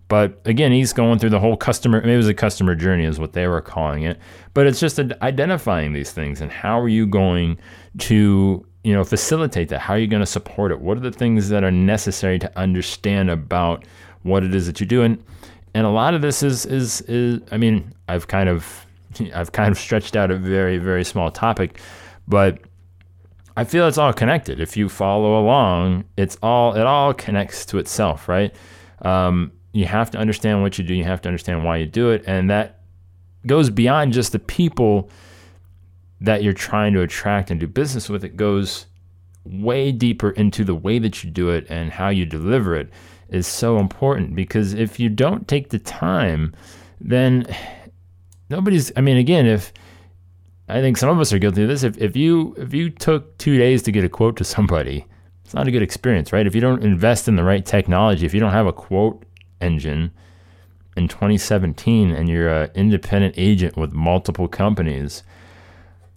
But 0.09 0.39
again, 0.45 0.71
he's 0.71 0.94
going 0.94 1.18
through 1.18 1.31
the 1.31 1.39
whole 1.39 1.57
customer, 1.57 2.00
it 2.01 2.18
was 2.18 2.27
a 2.27 2.36
customer 2.36 2.75
journey, 2.75 3.06
is 3.06 3.19
what 3.19 3.33
they 3.33 3.48
were 3.48 3.62
calling 3.62 4.03
it. 4.03 4.19
But 4.53 4.68
it's 4.68 4.80
just 4.80 5.00
identifying 5.24 5.94
these 5.94 6.12
things 6.12 6.39
and 6.39 6.51
how 6.51 6.80
are 6.80 6.89
you 6.89 7.07
going 7.07 7.57
to 7.97 8.63
you 8.83 8.94
know 8.94 9.04
facilitate 9.04 9.69
that 9.69 9.80
how 9.80 9.95
are 9.95 10.00
you 10.00 10.07
going 10.07 10.21
to 10.21 10.25
support 10.25 10.71
it 10.71 10.81
what 10.81 10.97
are 10.97 11.01
the 11.01 11.12
things 11.12 11.50
that 11.50 11.63
are 11.63 11.69
necessary 11.69 12.39
to 12.39 12.59
understand 12.59 13.30
about 13.30 13.86
what 14.24 14.44
it 14.44 14.56
is 14.56 14.65
that 14.65 14.80
you're 14.80 14.88
doing 14.88 15.24
and 15.75 15.86
a 15.86 15.89
lot 15.89 16.15
of 16.15 16.24
this 16.24 16.42
is 16.42 16.65
is 16.65 17.01
is 17.01 17.39
i 17.51 17.57
mean 17.57 17.94
i've 18.09 18.27
kind 18.27 18.50
of 18.50 18.88
I've 19.33 19.51
kind 19.51 19.71
of 19.71 19.77
stretched 19.77 20.15
out 20.15 20.31
a 20.31 20.37
very, 20.37 20.77
very 20.77 21.03
small 21.03 21.31
topic, 21.31 21.79
but 22.27 22.59
I 23.57 23.63
feel 23.63 23.87
it's 23.87 23.97
all 23.97 24.13
connected. 24.13 24.59
If 24.59 24.77
you 24.77 24.89
follow 24.89 25.39
along, 25.39 26.05
it's 26.17 26.37
all 26.41 26.75
it 26.75 26.85
all 26.85 27.13
connects 27.13 27.65
to 27.67 27.77
itself, 27.77 28.30
right? 28.30 28.53
Um, 29.01 29.51
you 29.73 29.85
have 29.85 30.11
to 30.11 30.18
understand 30.18 30.61
what 30.61 30.77
you 30.77 30.83
do. 30.83 30.94
You 30.94 31.03
have 31.03 31.21
to 31.21 31.30
understand 31.30 31.63
why 31.63 31.77
you 31.77 31.85
do 31.85 32.09
it, 32.11 32.23
and 32.27 32.49
that 32.49 32.81
goes 33.45 33.69
beyond 33.69 34.13
just 34.13 34.31
the 34.31 34.39
people 34.39 35.09
that 36.21 36.44
you're 36.44 36.53
trying 36.53 36.94
to 36.94 37.01
attract 37.01 37.49
and 37.49 37.59
do 37.59 37.68
business 37.68 38.09
with. 38.09 38.23
It 38.23 38.37
goes 38.37 38.85
way 39.44 39.91
deeper 39.91 40.31
into 40.31 40.63
the 40.63 40.75
way 40.75 40.99
that 40.99 41.23
you 41.23 41.31
do 41.31 41.49
it 41.49 41.65
and 41.69 41.91
how 41.91 42.09
you 42.09 42.25
deliver 42.25 42.75
it 42.75 42.89
is 43.30 43.47
so 43.47 43.80
important 43.80 44.35
because 44.35 44.73
if 44.73 44.99
you 44.99 45.09
don't 45.09 45.47
take 45.47 45.69
the 45.69 45.80
time, 45.80 46.53
then 46.99 47.45
nobody's 48.51 48.91
i 48.97 49.01
mean 49.01 49.17
again 49.17 49.47
if 49.47 49.73
i 50.67 50.81
think 50.81 50.97
some 50.97 51.09
of 51.09 51.19
us 51.19 51.33
are 51.33 51.39
guilty 51.39 51.63
of 51.63 51.69
this. 51.69 51.83
If, 51.83 51.97
if 51.97 52.15
you 52.15 52.53
if 52.57 52.73
you 52.73 52.89
took 52.89 53.37
two 53.37 53.57
days 53.57 53.81
to 53.83 53.91
get 53.91 54.03
a 54.03 54.09
quote 54.09 54.35
to 54.37 54.43
somebody 54.43 55.05
it's 55.43 55.53
not 55.53 55.67
a 55.67 55.71
good 55.71 55.81
experience 55.81 56.31
right? 56.31 56.45
If 56.45 56.53
you 56.53 56.61
don't 56.61 56.83
invest 56.83 57.27
in 57.27 57.35
the 57.35 57.43
right 57.43 57.65
technology 57.65 58.25
if 58.25 58.33
you 58.33 58.39
don't 58.39 58.51
have 58.51 58.67
a 58.67 58.73
quote 58.73 59.25
engine 59.61 60.11
in 60.97 61.07
2017 61.07 62.11
and 62.11 62.29
you're 62.29 62.49
an 62.49 62.69
independent 62.75 63.35
agent 63.37 63.77
with 63.77 63.93
multiple 63.93 64.47
companies 64.47 65.23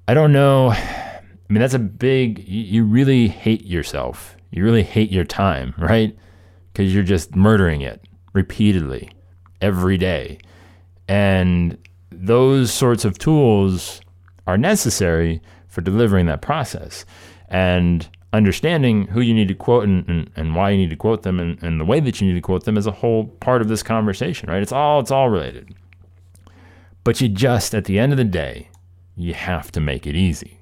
i 0.09 0.13
don't 0.15 0.33
know. 0.33 0.71
I 0.71 1.23
mean 1.49 1.61
that's 1.61 1.75
a 1.75 1.79
big 1.79 2.47
you, 2.49 2.85
really 2.85 3.29
hate 3.29 3.65
yourself. 3.65 4.37
You 4.51 4.65
really 4.65 4.83
hate 4.83 5.13
your 5.13 5.25
time 5.25 5.75
right? 5.79 6.17
Because 6.73 6.93
you're 6.93 7.05
just 7.05 7.37
murdering 7.37 7.83
it 7.83 8.03
repeatedly 8.33 9.11
every 9.61 9.97
day. 9.97 10.39
And 11.07 11.79
those 12.19 12.73
sorts 12.73 13.05
of 13.05 13.19
tools 13.19 14.01
are 14.47 14.59
necessary 14.59 15.41
for 15.69 15.81
delivering 15.81 16.27
that 16.27 16.43
process. 16.43 17.05
And 17.49 18.09
understanding 18.33 19.07
who 19.07 19.21
you 19.21 19.33
need 19.33 19.49
to 19.49 19.55
quote 19.55 19.85
and, 19.85 20.09
and, 20.09 20.31
and 20.35 20.57
why 20.57 20.71
you 20.71 20.77
need 20.77 20.91
to 20.91 20.97
quote 20.97 21.23
them 21.23 21.39
and, 21.39 21.63
and 21.63 21.81
the 21.81 21.85
way 21.85 22.01
that 22.01 22.21
you 22.21 22.27
need 22.27 22.35
to 22.35 22.41
quote 22.41 22.65
them 22.65 22.77
is 22.77 22.87
a 22.87 22.91
whole 22.91 23.27
part 23.27 23.63
of 23.63 23.69
this 23.69 23.83
conversation, 23.83 24.51
right? 24.51 24.63
It's 24.63 24.73
all 24.73 25.01
it's 25.01 25.13
all 25.13 25.31
related. 25.31 25.75
But 27.05 27.21
you 27.21 27.29
just 27.29 27.75
at 27.75 27.85
the 27.85 27.99
end 27.99 28.13
of 28.13 28.19
the 28.19 28.25
day, 28.25 28.71
you 29.17 29.35
have 29.35 29.71
to 29.73 29.81
make 29.81 30.07
it 30.07 30.17
easy 30.17 30.59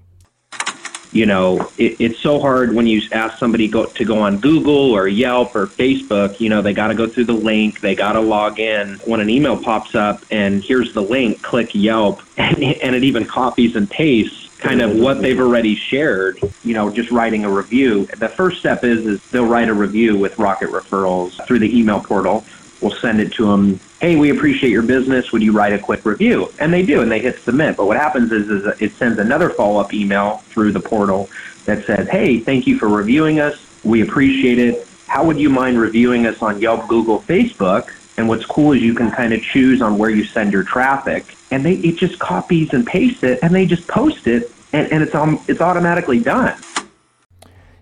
you 1.13 1.27
know, 1.27 1.71
it, 1.77 2.01
it's 2.01 2.19
so 2.19 2.41
hard 2.41 2.75
when 2.75 2.87
you 2.87 3.03
ask 3.13 3.39
somebody 3.39 3.69
go, 3.69 3.85
to 3.85 4.05
go 4.05 4.19
on 4.19 4.39
Google 4.39 4.93
or 4.93 5.07
Yelp 5.07 5.55
or 5.55 5.67
Facebook. 5.67 6.41
You 6.41 6.49
know, 6.49 6.63
they 6.63 6.73
got 6.73 6.89
to 6.89 6.95
go 6.95 7.07
through 7.07 7.27
the 7.27 7.35
link, 7.35 7.81
they 7.81 7.95
got 7.95 8.13
to 8.13 8.21
log 8.21 8.59
in. 8.59 8.95
When 9.05 9.21
an 9.21 9.29
email 9.29 9.57
pops 9.57 9.95
up 9.95 10.25
and 10.31 10.65
here's 10.65 10.95
the 10.95 11.03
link, 11.03 11.43
click 11.43 11.75
Yelp, 11.75 12.23
and, 12.37 12.63
and 12.63 12.97
it 12.97 13.05
even 13.05 13.27
copies 13.27 13.77
and 13.77 13.89
pastes 13.89 14.43
kind 14.59 14.81
of 14.81 14.97
what 14.97 15.21
they've 15.21 15.41
already 15.41 15.75
shared, 15.75 16.39
you 16.63 16.73
know, 16.73 16.89
just 16.89 17.11
writing 17.11 17.45
a 17.45 17.51
review. 17.51 18.07
The 18.17 18.29
first 18.29 18.61
step 18.61 18.85
is 18.85 19.05
is 19.05 19.31
they'll 19.31 19.47
write 19.47 19.69
a 19.69 19.75
review 19.75 20.17
with 20.17 20.39
Rocket 20.39 20.71
Referrals 20.71 21.45
through 21.47 21.59
the 21.59 21.79
email 21.79 22.01
portal. 22.01 22.45
We'll 22.81 22.93
send 22.93 23.21
it 23.21 23.33
to 23.35 23.47
them. 23.47 23.81
Hey, 24.03 24.17
we 24.17 24.31
appreciate 24.31 24.71
your 24.71 24.83
business. 24.83 25.31
Would 25.31 25.45
you 25.45 25.53
write 25.53 25.73
a 25.73 25.79
quick 25.79 26.05
review? 26.05 26.53
And 26.59 26.73
they 26.75 26.85
do, 26.85 27.03
and 27.03 27.11
they 27.13 27.21
hit 27.21 27.39
submit. 27.39 27.77
But 27.77 27.87
what 27.87 27.97
happens 27.97 28.33
is, 28.33 28.51
is 28.51 28.83
it 28.83 28.91
sends 28.95 29.21
another 29.21 29.49
follow 29.49 29.79
up 29.79 29.95
email 29.95 30.39
through 30.49 30.73
the 30.73 30.81
portal 30.81 31.31
that 31.67 31.85
says, 31.85 32.09
Hey, 32.09 32.41
thank 32.41 32.67
you 32.67 32.77
for 32.81 32.89
reviewing 32.89 33.39
us. 33.39 33.65
We 33.85 34.03
appreciate 34.03 34.59
it. 34.59 34.89
How 35.07 35.25
would 35.25 35.39
you 35.39 35.49
mind 35.49 35.79
reviewing 35.79 36.27
us 36.27 36.43
on 36.43 36.61
Yelp, 36.61 36.89
Google, 36.89 37.21
Facebook? 37.21 37.93
And 38.17 38.29
what's 38.29 38.45
cool 38.45 38.73
is 38.73 38.83
you 38.83 38.93
can 38.93 39.13
kind 39.13 39.33
of 39.33 39.41
choose 39.41 39.81
on 39.81 39.97
where 39.99 40.11
you 40.11 40.25
send 40.25 40.53
your 40.53 40.65
traffic, 40.65 41.37
and 41.53 41.65
they 41.65 41.75
it 41.75 41.97
just 41.97 42.19
copies 42.19 42.73
and 42.73 42.85
pastes 42.85 43.23
it, 43.23 43.39
and 43.41 43.55
they 43.55 43.67
just 43.67 43.87
post 43.87 44.27
it, 44.27 44.51
and, 44.73 44.91
and 44.91 45.05
it's 45.05 45.15
um, 45.15 45.41
it's 45.47 45.61
automatically 45.61 46.19
done. 46.19 46.61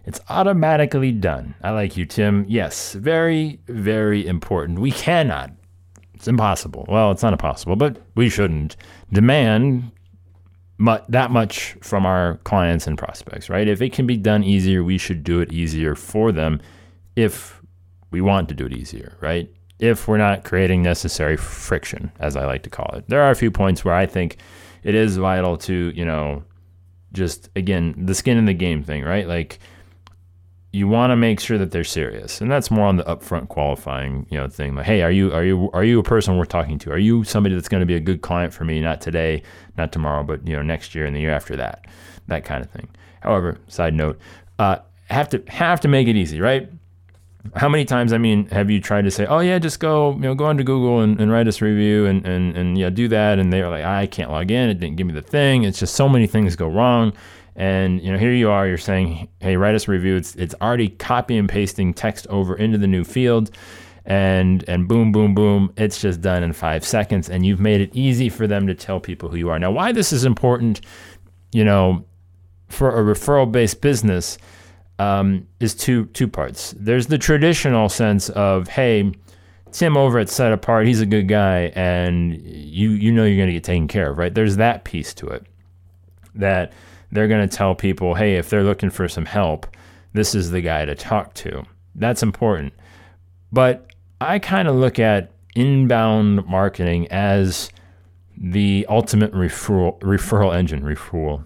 It's 0.04 0.20
automatically 0.28 1.12
done. 1.12 1.54
I 1.62 1.70
like 1.70 1.96
you, 1.96 2.04
Tim. 2.04 2.44
Yes, 2.46 2.92
very, 2.92 3.60
very 3.66 4.26
important. 4.26 4.80
We 4.80 4.90
cannot, 4.90 5.52
it's 6.20 6.28
impossible. 6.28 6.84
Well, 6.86 7.10
it's 7.12 7.22
not 7.22 7.32
impossible, 7.32 7.76
but 7.76 7.96
we 8.14 8.28
shouldn't 8.28 8.76
demand 9.10 9.90
mu- 10.76 10.98
that 11.08 11.30
much 11.30 11.78
from 11.80 12.04
our 12.04 12.36
clients 12.44 12.86
and 12.86 12.98
prospects, 12.98 13.48
right? 13.48 13.66
If 13.66 13.80
it 13.80 13.94
can 13.94 14.06
be 14.06 14.18
done 14.18 14.44
easier, 14.44 14.84
we 14.84 14.98
should 14.98 15.24
do 15.24 15.40
it 15.40 15.50
easier 15.50 15.94
for 15.94 16.30
them 16.30 16.60
if 17.16 17.62
we 18.10 18.20
want 18.20 18.50
to 18.50 18.54
do 18.54 18.66
it 18.66 18.74
easier, 18.74 19.16
right? 19.22 19.50
If 19.78 20.08
we're 20.08 20.18
not 20.18 20.44
creating 20.44 20.82
necessary 20.82 21.38
friction, 21.38 22.12
as 22.20 22.36
I 22.36 22.44
like 22.44 22.64
to 22.64 22.70
call 22.70 22.94
it. 22.96 23.08
There 23.08 23.22
are 23.22 23.30
a 23.30 23.34
few 23.34 23.50
points 23.50 23.82
where 23.82 23.94
I 23.94 24.04
think 24.04 24.36
it 24.82 24.94
is 24.94 25.16
vital 25.16 25.56
to, 25.56 25.90
you 25.94 26.04
know, 26.04 26.44
just 27.14 27.48
again, 27.56 27.94
the 27.96 28.14
skin 28.14 28.36
in 28.36 28.44
the 28.44 28.52
game 28.52 28.82
thing, 28.82 29.04
right? 29.04 29.26
Like, 29.26 29.58
you 30.72 30.86
want 30.86 31.10
to 31.10 31.16
make 31.16 31.40
sure 31.40 31.58
that 31.58 31.72
they're 31.72 31.82
serious, 31.82 32.40
and 32.40 32.50
that's 32.50 32.70
more 32.70 32.86
on 32.86 32.96
the 32.96 33.02
upfront 33.04 33.48
qualifying, 33.48 34.24
you 34.30 34.38
know, 34.38 34.46
thing. 34.48 34.76
Like, 34.76 34.86
hey, 34.86 35.02
are 35.02 35.10
you 35.10 35.32
are 35.32 35.44
you 35.44 35.68
are 35.72 35.82
you 35.82 35.98
a 35.98 36.02
person 36.02 36.36
worth 36.36 36.48
talking 36.48 36.78
to? 36.80 36.92
Are 36.92 36.98
you 36.98 37.24
somebody 37.24 37.56
that's 37.56 37.68
going 37.68 37.80
to 37.80 37.86
be 37.86 37.96
a 37.96 38.00
good 38.00 38.22
client 38.22 38.52
for 38.52 38.64
me? 38.64 38.80
Not 38.80 39.00
today, 39.00 39.42
not 39.76 39.90
tomorrow, 39.90 40.22
but 40.22 40.46
you 40.46 40.54
know, 40.54 40.62
next 40.62 40.94
year 40.94 41.06
and 41.06 41.16
the 41.16 41.20
year 41.20 41.32
after 41.32 41.56
that, 41.56 41.86
that 42.28 42.44
kind 42.44 42.64
of 42.64 42.70
thing. 42.70 42.88
However, 43.20 43.58
side 43.66 43.94
note, 43.94 44.18
uh, 44.60 44.78
have 45.10 45.28
to 45.30 45.42
have 45.48 45.80
to 45.80 45.88
make 45.88 46.06
it 46.06 46.14
easy, 46.14 46.40
right? 46.40 46.70
How 47.56 47.68
many 47.68 47.86
times, 47.86 48.12
I 48.12 48.18
mean, 48.18 48.46
have 48.48 48.70
you 48.70 48.80
tried 48.80 49.02
to 49.06 49.10
say, 49.10 49.24
oh 49.24 49.40
yeah, 49.40 49.58
just 49.58 49.80
go, 49.80 50.12
you 50.12 50.20
know, 50.20 50.34
go 50.34 50.44
onto 50.44 50.62
Google 50.62 51.00
and, 51.00 51.18
and 51.18 51.32
write 51.32 51.48
us 51.48 51.62
a 51.62 51.64
review 51.64 52.04
and, 52.04 52.24
and, 52.26 52.54
and 52.54 52.76
yeah, 52.76 52.90
do 52.90 53.08
that. 53.08 53.38
And 53.38 53.50
they're 53.50 53.70
like, 53.70 53.82
I 53.82 54.06
can't 54.06 54.30
log 54.30 54.50
in. 54.50 54.68
It 54.68 54.74
didn't 54.78 54.96
give 54.96 55.06
me 55.06 55.14
the 55.14 55.22
thing. 55.22 55.64
It's 55.64 55.78
just 55.80 55.94
so 55.94 56.06
many 56.06 56.26
things 56.26 56.54
go 56.54 56.68
wrong. 56.68 57.14
And 57.60 58.00
you 58.00 58.10
know, 58.10 58.16
here 58.16 58.32
you 58.32 58.48
are, 58.48 58.66
you're 58.66 58.78
saying, 58.78 59.28
"Hey, 59.40 59.54
write 59.58 59.74
us 59.74 59.86
a 59.86 59.90
review." 59.90 60.16
It's 60.16 60.34
it's 60.34 60.54
already 60.62 60.88
copy 60.88 61.36
and 61.36 61.46
pasting 61.46 61.92
text 61.92 62.26
over 62.28 62.56
into 62.56 62.78
the 62.78 62.86
new 62.86 63.04
field, 63.04 63.50
and 64.06 64.64
and 64.66 64.88
boom, 64.88 65.12
boom, 65.12 65.34
boom, 65.34 65.70
it's 65.76 66.00
just 66.00 66.22
done 66.22 66.42
in 66.42 66.54
five 66.54 66.86
seconds, 66.86 67.28
and 67.28 67.44
you've 67.44 67.60
made 67.60 67.82
it 67.82 67.90
easy 67.94 68.30
for 68.30 68.46
them 68.46 68.66
to 68.66 68.74
tell 68.74 68.98
people 68.98 69.28
who 69.28 69.36
you 69.36 69.50
are. 69.50 69.58
Now, 69.58 69.70
why 69.72 69.92
this 69.92 70.10
is 70.10 70.24
important, 70.24 70.80
you 71.52 71.62
know, 71.62 72.06
for 72.68 72.98
a 72.98 73.14
referral-based 73.14 73.82
business, 73.82 74.38
um, 74.98 75.46
is 75.60 75.74
two 75.74 76.06
two 76.06 76.28
parts. 76.28 76.74
There's 76.78 77.08
the 77.08 77.18
traditional 77.18 77.90
sense 77.90 78.30
of, 78.30 78.68
"Hey." 78.68 79.12
Tim 79.72 79.96
over 79.96 80.18
at 80.18 80.28
Set 80.28 80.52
Apart, 80.52 80.88
he's 80.88 81.00
a 81.00 81.06
good 81.06 81.28
guy, 81.28 81.70
and 81.76 82.34
you 82.42 82.90
you 82.90 83.12
know 83.12 83.24
you're 83.24 83.36
going 83.36 83.46
to 83.46 83.52
get 83.52 83.62
taken 83.62 83.86
care 83.86 84.10
of, 84.10 84.18
right? 84.18 84.34
There's 84.34 84.56
that 84.56 84.82
piece 84.82 85.14
to 85.14 85.28
it. 85.28 85.46
That 86.34 86.72
they're 87.12 87.28
going 87.28 87.46
to 87.46 87.56
tell 87.56 87.74
people, 87.74 88.14
hey, 88.14 88.36
if 88.36 88.50
they're 88.50 88.64
looking 88.64 88.90
for 88.90 89.08
some 89.08 89.26
help, 89.26 89.66
this 90.12 90.34
is 90.34 90.50
the 90.50 90.60
guy 90.60 90.84
to 90.84 90.94
talk 90.94 91.34
to. 91.34 91.64
That's 91.94 92.22
important. 92.22 92.72
But 93.52 93.92
I 94.20 94.38
kind 94.38 94.68
of 94.68 94.76
look 94.76 94.98
at 94.98 95.32
inbound 95.54 96.46
marketing 96.46 97.08
as 97.10 97.70
the 98.36 98.86
ultimate 98.88 99.32
referral 99.32 99.98
referral 100.00 100.54
engine, 100.54 100.82
referral, 100.82 101.44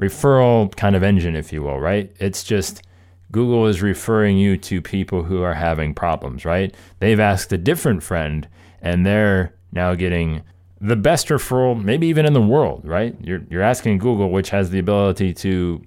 referral 0.00 0.74
kind 0.76 0.96
of 0.96 1.02
engine, 1.02 1.36
if 1.36 1.52
you 1.52 1.62
will, 1.62 1.78
right? 1.78 2.14
It's 2.18 2.42
just 2.42 2.82
Google 3.30 3.66
is 3.66 3.82
referring 3.82 4.38
you 4.38 4.56
to 4.58 4.80
people 4.80 5.24
who 5.24 5.42
are 5.42 5.54
having 5.54 5.94
problems, 5.94 6.44
right? 6.44 6.74
They've 7.00 7.20
asked 7.20 7.52
a 7.52 7.58
different 7.58 8.02
friend 8.02 8.46
and 8.80 9.04
they're 9.04 9.54
now 9.72 9.94
getting 9.94 10.42
the 10.82 10.96
best 10.96 11.28
referral, 11.28 11.80
maybe 11.80 12.08
even 12.08 12.26
in 12.26 12.32
the 12.32 12.42
world, 12.42 12.82
right? 12.84 13.14
You're 13.22 13.42
you're 13.48 13.62
asking 13.62 13.98
Google, 13.98 14.30
which 14.30 14.50
has 14.50 14.70
the 14.70 14.80
ability 14.80 15.32
to, 15.34 15.80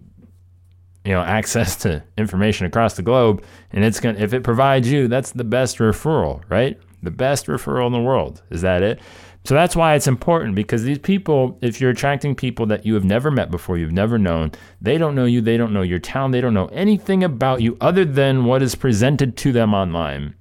you 1.04 1.12
know, 1.12 1.22
access 1.22 1.76
to 1.78 2.02
information 2.18 2.66
across 2.66 2.96
the 2.96 3.04
globe, 3.04 3.44
and 3.72 3.84
it's 3.84 4.00
gonna 4.00 4.18
if 4.18 4.34
it 4.34 4.44
provides 4.44 4.90
you, 4.90 5.10
that's 5.10 5.32
the 5.32 5.44
best 5.44 5.80
referral, 5.80 6.42
right? 6.50 6.80
The 7.04 7.12
best 7.12 7.48
referral 7.48 7.88
in 7.88 7.94
the 7.94 8.00
world. 8.00 8.42
Is 8.50 8.62
that 8.62 8.82
it? 8.82 9.02
So 9.44 9.54
that's 9.54 9.76
why 9.76 9.94
it's 9.94 10.08
important 10.08 10.56
because 10.56 10.84
these 10.84 10.98
people, 10.98 11.60
if 11.62 11.80
you're 11.80 11.92
attracting 11.92 12.34
people 12.34 12.66
that 12.68 12.84
you 12.84 12.96
have 12.96 13.04
never 13.04 13.30
met 13.30 13.52
before, 13.52 13.78
you've 13.78 13.92
never 13.92 14.18
known, 14.18 14.54
they 14.82 14.98
don't 14.98 15.14
know 15.14 15.26
you, 15.26 15.40
they 15.40 15.56
don't 15.56 15.72
know 15.72 15.84
your 15.84 16.00
town, 16.00 16.32
they 16.32 16.42
don't 16.42 16.56
know 16.56 16.66
anything 16.68 17.24
about 17.24 17.62
you 17.62 17.78
other 17.80 18.06
than 18.06 18.46
what 18.46 18.64
is 18.64 18.74
presented 18.74 19.38
to 19.38 19.52
them 19.52 19.76
online. 19.76 20.34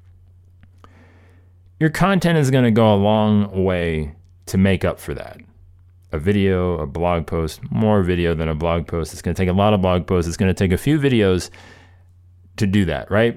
Your 1.79 1.91
content 1.91 2.39
is 2.39 2.51
going 2.51 2.65
to 2.65 2.71
go 2.71 2.95
a 2.95 2.97
long 2.97 3.63
way 3.63 4.15
to 4.47 4.59
make 4.59 4.85
up 4.85 4.99
for 4.99 5.15
that. 5.15 5.41
A 6.13 6.19
video, 6.19 6.79
a 6.79 6.87
blog 6.87 7.27
post, 7.27 7.61
more 7.71 8.03
video 8.03 8.35
than 8.35 8.49
a 8.49 8.55
blog 8.55 8.87
post. 8.87 9.13
It's 9.13 9.23
going 9.23 9.35
to 9.35 9.43
take 9.43 9.49
a 9.49 9.53
lot 9.53 9.75
of 9.75 9.81
blog 9.81 10.07
posts. 10.07 10.29
It's 10.29 10.37
going 10.37 10.53
to 10.53 10.55
take 10.55 10.73
a 10.73 10.79
few 10.79 10.99
videos 10.99 11.51
to 12.57 12.67
do 12.67 12.85
that, 12.85 13.11
right? 13.11 13.37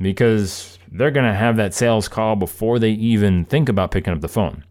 Because 0.00 0.78
they're 0.90 1.10
going 1.10 1.26
to 1.26 1.34
have 1.34 1.56
that 1.56 1.74
sales 1.74 2.08
call 2.08 2.36
before 2.36 2.78
they 2.78 2.90
even 2.90 3.44
think 3.44 3.68
about 3.68 3.90
picking 3.90 4.12
up 4.12 4.20
the 4.20 4.28
phone. 4.28 4.64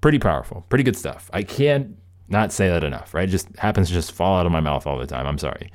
Pretty 0.00 0.18
powerful, 0.18 0.66
pretty 0.68 0.84
good 0.84 0.96
stuff. 0.96 1.30
I 1.32 1.42
can't 1.42 1.96
not 2.28 2.52
say 2.52 2.68
that 2.68 2.84
enough, 2.84 3.14
right? 3.14 3.28
It 3.28 3.32
just 3.32 3.48
happens 3.56 3.88
to 3.88 3.94
just 3.94 4.12
fall 4.12 4.38
out 4.38 4.46
of 4.46 4.52
my 4.52 4.60
mouth 4.60 4.86
all 4.86 4.98
the 4.98 5.06
time. 5.06 5.26
I'm 5.26 5.38
sorry. 5.38 5.70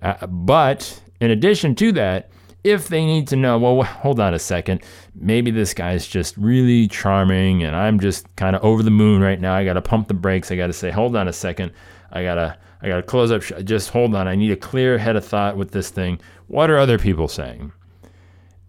Uh, 0.00 0.26
but 0.26 1.02
in 1.20 1.30
addition 1.30 1.74
to 1.76 1.92
that, 1.92 2.30
if 2.64 2.88
they 2.88 3.04
need 3.04 3.28
to 3.28 3.36
know, 3.36 3.58
well, 3.58 3.82
hold 3.82 4.20
on 4.20 4.34
a 4.34 4.38
second, 4.38 4.82
maybe 5.14 5.50
this 5.50 5.74
guy's 5.74 6.06
just 6.06 6.36
really 6.36 6.88
charming 6.88 7.62
and 7.62 7.74
I'm 7.74 8.00
just 8.00 8.26
kind 8.36 8.54
of 8.54 8.62
over 8.62 8.82
the 8.82 8.90
moon 8.90 9.22
right 9.22 9.40
now. 9.40 9.54
I 9.54 9.64
got 9.64 9.74
to 9.74 9.82
pump 9.82 10.08
the 10.08 10.14
brakes. 10.14 10.50
I 10.50 10.56
got 10.56 10.66
to 10.66 10.72
say, 10.72 10.90
hold 10.90 11.16
on 11.16 11.28
a 11.28 11.32
second. 11.32 11.72
I 12.12 12.22
got 12.22 12.34
to 12.34 12.56
I 12.82 12.88
got 12.88 12.96
to 12.96 13.02
close 13.02 13.30
up. 13.30 13.42
Just 13.64 13.90
hold 13.90 14.14
on. 14.14 14.26
I 14.26 14.34
need 14.34 14.52
a 14.52 14.56
clear 14.56 14.96
head 14.98 15.16
of 15.16 15.24
thought 15.24 15.56
with 15.56 15.70
this 15.72 15.90
thing. 15.90 16.18
What 16.46 16.70
are 16.70 16.78
other 16.78 16.98
people 16.98 17.28
saying? 17.28 17.72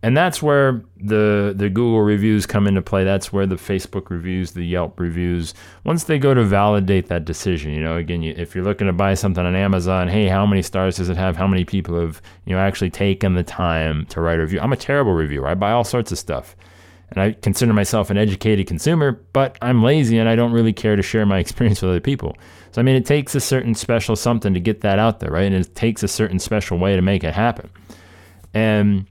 And 0.04 0.18
that's 0.18 0.42
where 0.42 0.84
the 0.98 1.54
the 1.56 1.70
Google 1.70 2.02
reviews 2.02 2.48
come 2.48 2.66
into 2.66 2.82
play. 2.82 3.04
That's 3.04 3.32
where 3.32 3.46
the 3.46 3.56
Facebook 3.56 4.10
reviews, 4.10 4.52
the 4.52 4.66
Yelp 4.66 5.00
reviews, 5.00 5.54
once 5.84 6.06
they 6.06 6.18
go 6.18 6.34
to 6.34 6.44
validate 6.44 7.08
that 7.08 7.24
decision, 7.24 7.72
you 7.72 7.84
know, 7.84 7.98
again, 7.98 8.24
you, 8.24 8.34
if 8.36 8.56
you're 8.56 8.64
looking 8.64 8.88
to 8.88 8.94
buy 8.94 9.14
something 9.14 9.46
on 9.46 9.56
Amazon, 9.56 10.08
hey, 10.08 10.28
how 10.28 10.46
many 10.46 10.64
stars 10.64 10.98
does 10.98 11.10
it 11.10 11.18
have? 11.18 11.38
How 11.38 11.46
many 11.46 11.66
people 11.66 12.00
have 12.00 12.20
you 12.46 12.56
know 12.56 12.60
actually 12.60 12.90
taken 12.90 13.36
the 13.36 13.44
time 13.44 14.08
to 14.08 14.22
write 14.22 14.40
a 14.40 14.42
review? 14.42 14.60
I'm 14.60 14.74
a 14.74 14.78
terrible 14.78 15.14
reviewer. 15.14 15.48
I 15.48 15.54
buy 15.54 15.72
all 15.72 15.84
sorts 15.84 16.12
of 16.12 16.18
stuff, 16.18 16.56
and 17.12 17.22
I 17.22 17.34
consider 17.34 17.72
myself 17.72 18.10
an 18.10 18.18
educated 18.18 18.66
consumer, 18.66 19.22
but 19.34 19.56
I'm 19.62 19.84
lazy 19.84 20.18
and 20.18 20.28
I 20.28 20.36
don't 20.36 20.52
really 20.52 20.74
care 20.74 20.96
to 20.96 21.04
share 21.04 21.28
my 21.28 21.38
experience 21.46 21.80
with 21.84 21.92
other 21.92 22.00
people. 22.00 22.36
So 22.72 22.82
I 22.82 22.84
mean, 22.84 22.96
it 22.96 23.06
takes 23.06 23.36
a 23.36 23.40
certain 23.40 23.76
special 23.76 24.16
something 24.16 24.56
to 24.56 24.60
get 24.60 24.82
that 24.82 24.98
out 24.98 25.20
there, 25.20 25.30
right? 25.30 25.44
And 25.44 25.54
it 25.54 25.76
takes 25.76 26.02
a 26.02 26.08
certain 26.08 26.40
special 26.40 26.80
way 26.80 26.96
to 26.96 27.04
make 27.04 27.24
it 27.24 27.36
happen, 27.36 27.70
and 28.56 29.06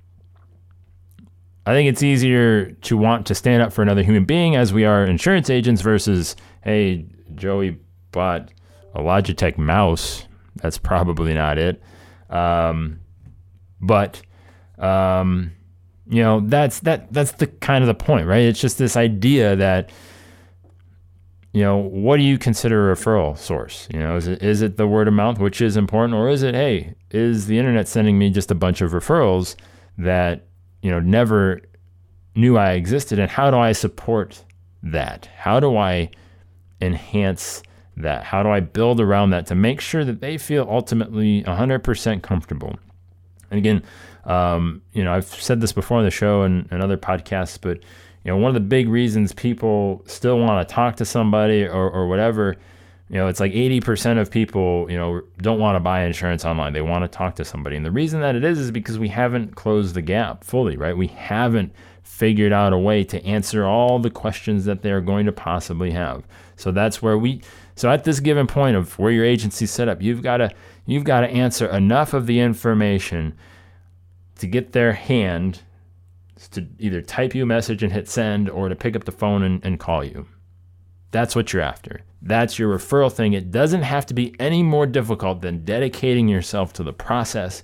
I 1.70 1.72
think 1.72 1.88
it's 1.88 2.02
easier 2.02 2.72
to 2.72 2.96
want 2.96 3.26
to 3.28 3.34
stand 3.36 3.62
up 3.62 3.72
for 3.72 3.80
another 3.80 4.02
human 4.02 4.24
being 4.24 4.56
as 4.56 4.72
we 4.72 4.84
are 4.84 5.04
insurance 5.04 5.48
agents 5.48 5.82
versus, 5.82 6.34
hey, 6.64 7.06
Joey 7.36 7.78
bought 8.10 8.50
a 8.92 8.98
Logitech 8.98 9.56
mouse. 9.56 10.26
That's 10.56 10.78
probably 10.78 11.32
not 11.32 11.58
it. 11.58 11.80
Um, 12.28 12.98
but, 13.80 14.20
um, 14.80 15.52
you 16.08 16.20
know, 16.24 16.40
that's 16.40 16.80
that 16.80 17.12
that's 17.12 17.32
the 17.32 17.46
kind 17.46 17.84
of 17.84 17.86
the 17.86 17.94
point, 17.94 18.26
right? 18.26 18.42
It's 18.42 18.60
just 18.60 18.76
this 18.76 18.96
idea 18.96 19.54
that, 19.54 19.90
you 21.52 21.62
know, 21.62 21.76
what 21.76 22.16
do 22.16 22.24
you 22.24 22.36
consider 22.36 22.90
a 22.90 22.96
referral 22.96 23.38
source? 23.38 23.86
You 23.94 24.00
know, 24.00 24.16
is 24.16 24.26
it 24.26 24.42
is 24.42 24.60
it 24.60 24.76
the 24.76 24.88
word 24.88 25.06
of 25.06 25.14
mouth, 25.14 25.38
which 25.38 25.60
is 25.60 25.76
important, 25.76 26.18
or 26.18 26.30
is 26.30 26.42
it, 26.42 26.56
hey, 26.56 26.96
is 27.12 27.46
the 27.46 27.60
internet 27.60 27.86
sending 27.86 28.18
me 28.18 28.28
just 28.28 28.50
a 28.50 28.56
bunch 28.56 28.80
of 28.80 28.90
referrals 28.90 29.54
that 29.98 30.48
you 30.82 30.90
know, 30.90 31.00
never 31.00 31.60
knew 32.34 32.56
I 32.56 32.72
existed. 32.72 33.18
And 33.18 33.30
how 33.30 33.50
do 33.50 33.58
I 33.58 33.72
support 33.72 34.44
that? 34.82 35.28
How 35.36 35.60
do 35.60 35.76
I 35.76 36.10
enhance 36.80 37.62
that? 37.96 38.24
How 38.24 38.42
do 38.42 38.48
I 38.48 38.60
build 38.60 39.00
around 39.00 39.30
that 39.30 39.46
to 39.46 39.54
make 39.54 39.80
sure 39.80 40.04
that 40.04 40.20
they 40.20 40.38
feel 40.38 40.66
ultimately 40.68 41.42
100% 41.42 42.22
comfortable? 42.22 42.78
And 43.50 43.58
again, 43.58 43.82
um, 44.24 44.82
you 44.92 45.04
know, 45.04 45.12
I've 45.12 45.26
said 45.26 45.60
this 45.60 45.72
before 45.72 45.98
on 45.98 46.04
the 46.04 46.10
show 46.10 46.42
and, 46.42 46.68
and 46.70 46.82
other 46.82 46.96
podcasts, 46.96 47.58
but 47.60 47.78
you 48.24 48.30
know, 48.30 48.36
one 48.36 48.48
of 48.48 48.54
the 48.54 48.60
big 48.60 48.88
reasons 48.88 49.32
people 49.32 50.02
still 50.06 50.38
want 50.38 50.66
to 50.66 50.74
talk 50.74 50.96
to 50.96 51.04
somebody 51.04 51.64
or, 51.64 51.90
or 51.90 52.06
whatever, 52.06 52.56
You 53.10 53.16
know, 53.16 53.26
it's 53.26 53.40
like 53.40 53.52
80% 53.52 54.20
of 54.20 54.30
people, 54.30 54.86
you 54.88 54.96
know, 54.96 55.22
don't 55.38 55.58
want 55.58 55.74
to 55.74 55.80
buy 55.80 56.04
insurance 56.04 56.44
online. 56.44 56.72
They 56.72 56.80
want 56.80 57.02
to 57.02 57.08
talk 57.08 57.34
to 57.36 57.44
somebody. 57.44 57.74
And 57.74 57.84
the 57.84 57.90
reason 57.90 58.20
that 58.20 58.36
it 58.36 58.44
is 58.44 58.60
is 58.60 58.70
because 58.70 59.00
we 59.00 59.08
haven't 59.08 59.56
closed 59.56 59.94
the 59.94 60.02
gap 60.02 60.44
fully, 60.44 60.76
right? 60.76 60.96
We 60.96 61.08
haven't 61.08 61.72
figured 62.04 62.52
out 62.52 62.72
a 62.72 62.78
way 62.78 63.02
to 63.02 63.24
answer 63.24 63.64
all 63.64 63.98
the 63.98 64.10
questions 64.10 64.64
that 64.66 64.82
they're 64.82 65.00
going 65.00 65.26
to 65.26 65.32
possibly 65.32 65.90
have. 65.90 66.24
So 66.54 66.70
that's 66.70 67.02
where 67.02 67.18
we 67.18 67.42
so 67.74 67.90
at 67.90 68.04
this 68.04 68.20
given 68.20 68.46
point 68.46 68.76
of 68.76 68.98
where 68.98 69.10
your 69.10 69.24
agency's 69.24 69.70
set 69.70 69.88
up, 69.88 70.02
you've 70.02 70.22
got 70.22 70.36
to 70.36 70.50
you've 70.86 71.04
got 71.04 71.22
to 71.22 71.28
answer 71.28 71.66
enough 71.66 72.12
of 72.12 72.26
the 72.26 72.38
information 72.38 73.34
to 74.38 74.46
get 74.46 74.72
their 74.72 74.92
hand 74.92 75.62
to 76.52 76.66
either 76.78 77.02
type 77.02 77.34
you 77.34 77.42
a 77.42 77.46
message 77.46 77.82
and 77.82 77.92
hit 77.92 78.08
send 78.08 78.48
or 78.48 78.68
to 78.68 78.76
pick 78.76 78.94
up 78.94 79.04
the 79.04 79.12
phone 79.12 79.42
and, 79.42 79.64
and 79.64 79.80
call 79.80 80.04
you. 80.04 80.26
That's 81.10 81.34
what 81.34 81.52
you're 81.52 81.62
after. 81.62 82.02
That's 82.22 82.58
your 82.58 82.76
referral 82.76 83.12
thing. 83.12 83.32
It 83.32 83.50
doesn't 83.50 83.82
have 83.82 84.06
to 84.06 84.14
be 84.14 84.34
any 84.38 84.62
more 84.62 84.86
difficult 84.86 85.40
than 85.40 85.64
dedicating 85.64 86.28
yourself 86.28 86.72
to 86.74 86.82
the 86.82 86.92
process 86.92 87.62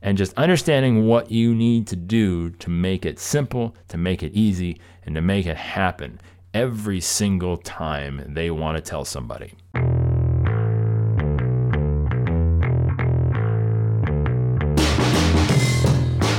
and 0.00 0.16
just 0.16 0.32
understanding 0.34 1.06
what 1.06 1.30
you 1.30 1.54
need 1.54 1.86
to 1.88 1.96
do 1.96 2.50
to 2.50 2.70
make 2.70 3.04
it 3.04 3.18
simple, 3.18 3.74
to 3.88 3.98
make 3.98 4.22
it 4.22 4.32
easy, 4.32 4.80
and 5.04 5.14
to 5.16 5.20
make 5.20 5.46
it 5.46 5.56
happen 5.56 6.20
every 6.54 7.00
single 7.00 7.56
time 7.56 8.22
they 8.28 8.50
want 8.50 8.76
to 8.76 8.82
tell 8.82 9.04
somebody. 9.04 9.52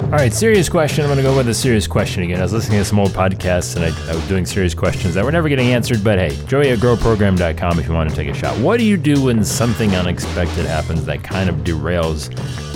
All 0.10 0.16
right, 0.16 0.34
serious 0.34 0.70
question. 0.70 1.04
I'm 1.04 1.10
going 1.10 1.18
to 1.18 1.24
go 1.24 1.38
with 1.38 1.48
a 1.50 1.54
serious 1.54 1.86
question 1.86 2.24
again. 2.24 2.40
I 2.40 2.42
was 2.42 2.52
listening 2.52 2.80
to 2.80 2.86
some 2.86 2.98
old 2.98 3.12
podcasts 3.12 3.76
and 3.76 3.86
I, 3.86 4.12
I, 4.12 4.16
was 4.16 4.28
doing 4.28 4.44
serious 4.44 4.74
questions 4.74 5.14
that 5.14 5.24
were 5.24 5.32
never 5.32 5.48
getting 5.50 5.68
answered, 5.68 6.04
but 6.04 6.18
hey, 6.18 6.36
joey 6.48 6.72
at 6.72 6.80
growprogram.com 6.80 7.78
if 7.78 7.88
you 7.88 7.94
want 7.94 8.10
to 8.10 8.16
take 8.16 8.28
a 8.28 8.34
shot. 8.34 8.58
What 8.58 8.78
do 8.80 8.86
you 8.86 8.98
do 8.98 9.26
when 9.26 9.44
something 9.44 9.96
unexpected 9.96 10.66
happens 10.66 11.06
that 11.06 11.24
kind 11.24 11.48
of 11.48 11.58
derails 11.58 12.32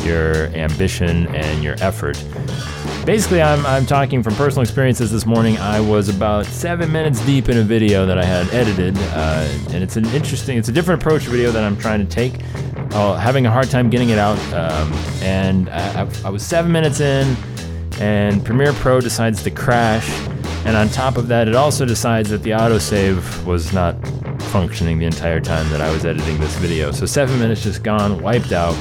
your 0.06 0.50
ambition 0.56 1.26
and 1.36 1.64
your 1.64 1.74
effort? 1.80 2.24
Basically, 3.04 3.42
I'm, 3.42 3.66
I'm 3.66 3.88
talking 3.88 4.22
from 4.22 4.36
personal 4.36 4.62
experiences 4.62 5.12
this 5.12 5.26
morning. 5.26 5.58
I 5.58 5.80
was 5.80 6.10
about 6.10 6.46
seven 6.46 6.92
minutes 6.92 7.20
deep 7.26 7.50
in 7.50 7.58
a 7.58 7.64
video 7.64 8.06
that 8.06 8.20
I 8.20 8.26
had 8.26 8.48
edited, 8.54 8.96
uh, 8.96 9.50
and 9.72 9.84
it's 9.84 9.98
an 9.98 10.06
interesting, 10.10 10.60
it's 10.60 10.70
a 10.70 10.72
different 10.72 11.02
approach 11.02 11.24
video 11.24 11.52
that 11.52 11.64
I'm 11.64 11.78
trying 11.78 12.00
to 12.00 12.06
take 12.06 12.34
uh, 12.94 13.16
having 13.16 13.46
a 13.46 13.52
hard 13.52 13.70
time 13.70 13.90
getting 13.90 14.10
it 14.10 14.20
out. 14.20 14.38
Um, 14.54 14.94
and 15.22 15.70
I, 15.70 16.08
I, 16.24 16.30
was 16.30 16.46
seven 16.46 16.72
minutes 16.72 17.00
in, 17.00 17.36
and 18.00 18.44
Premiere 18.46 18.74
Pro 18.74 19.02
decides 19.02 19.44
to 19.44 19.52
crash. 19.52 20.10
And 20.66 20.78
on 20.78 20.88
top 20.90 21.18
of 21.18 21.28
that, 21.28 21.48
it 21.48 21.56
also 21.56 21.86
decides 21.86 22.30
that 22.30 22.44
the 22.44 22.52
autosave 22.52 23.46
was 23.46 23.74
not 23.74 23.96
functioning 24.44 25.00
the 25.00 25.06
entire 25.06 25.42
time 25.42 25.70
that 25.72 25.82
I 25.82 25.92
was 25.92 26.06
editing 26.06 26.40
this 26.40 26.56
video. 26.58 26.92
So 26.92 27.06
seven 27.06 27.38
minutes 27.40 27.64
just 27.64 27.84
gone, 27.84 28.22
wiped 28.22 28.52
out, 28.52 28.76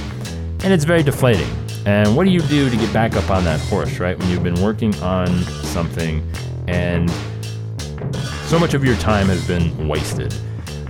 and 0.63 0.73
it's 0.73 0.85
very 0.85 1.03
deflating. 1.03 1.49
And 1.85 2.17
what 2.17 2.25
do 2.25 2.31
you 2.31 2.41
do 2.43 2.71
to 2.71 2.77
get 2.77 2.93
back 2.93 3.17
up 3.17 3.29
on 3.31 3.43
that 3.45 3.59
horse, 3.61 3.99
right? 3.99 4.17
When 4.17 4.29
you've 4.29 4.45
been 4.45 4.61
working 4.63 4.95
on 4.97 5.43
something 5.65 6.25
and 6.69 7.11
so 8.47 8.59
much 8.59 8.75
of 8.75 8.85
your 8.85 8.97
time 8.97 9.27
has 9.29 9.45
been 9.47 9.89
wasted. 9.89 10.33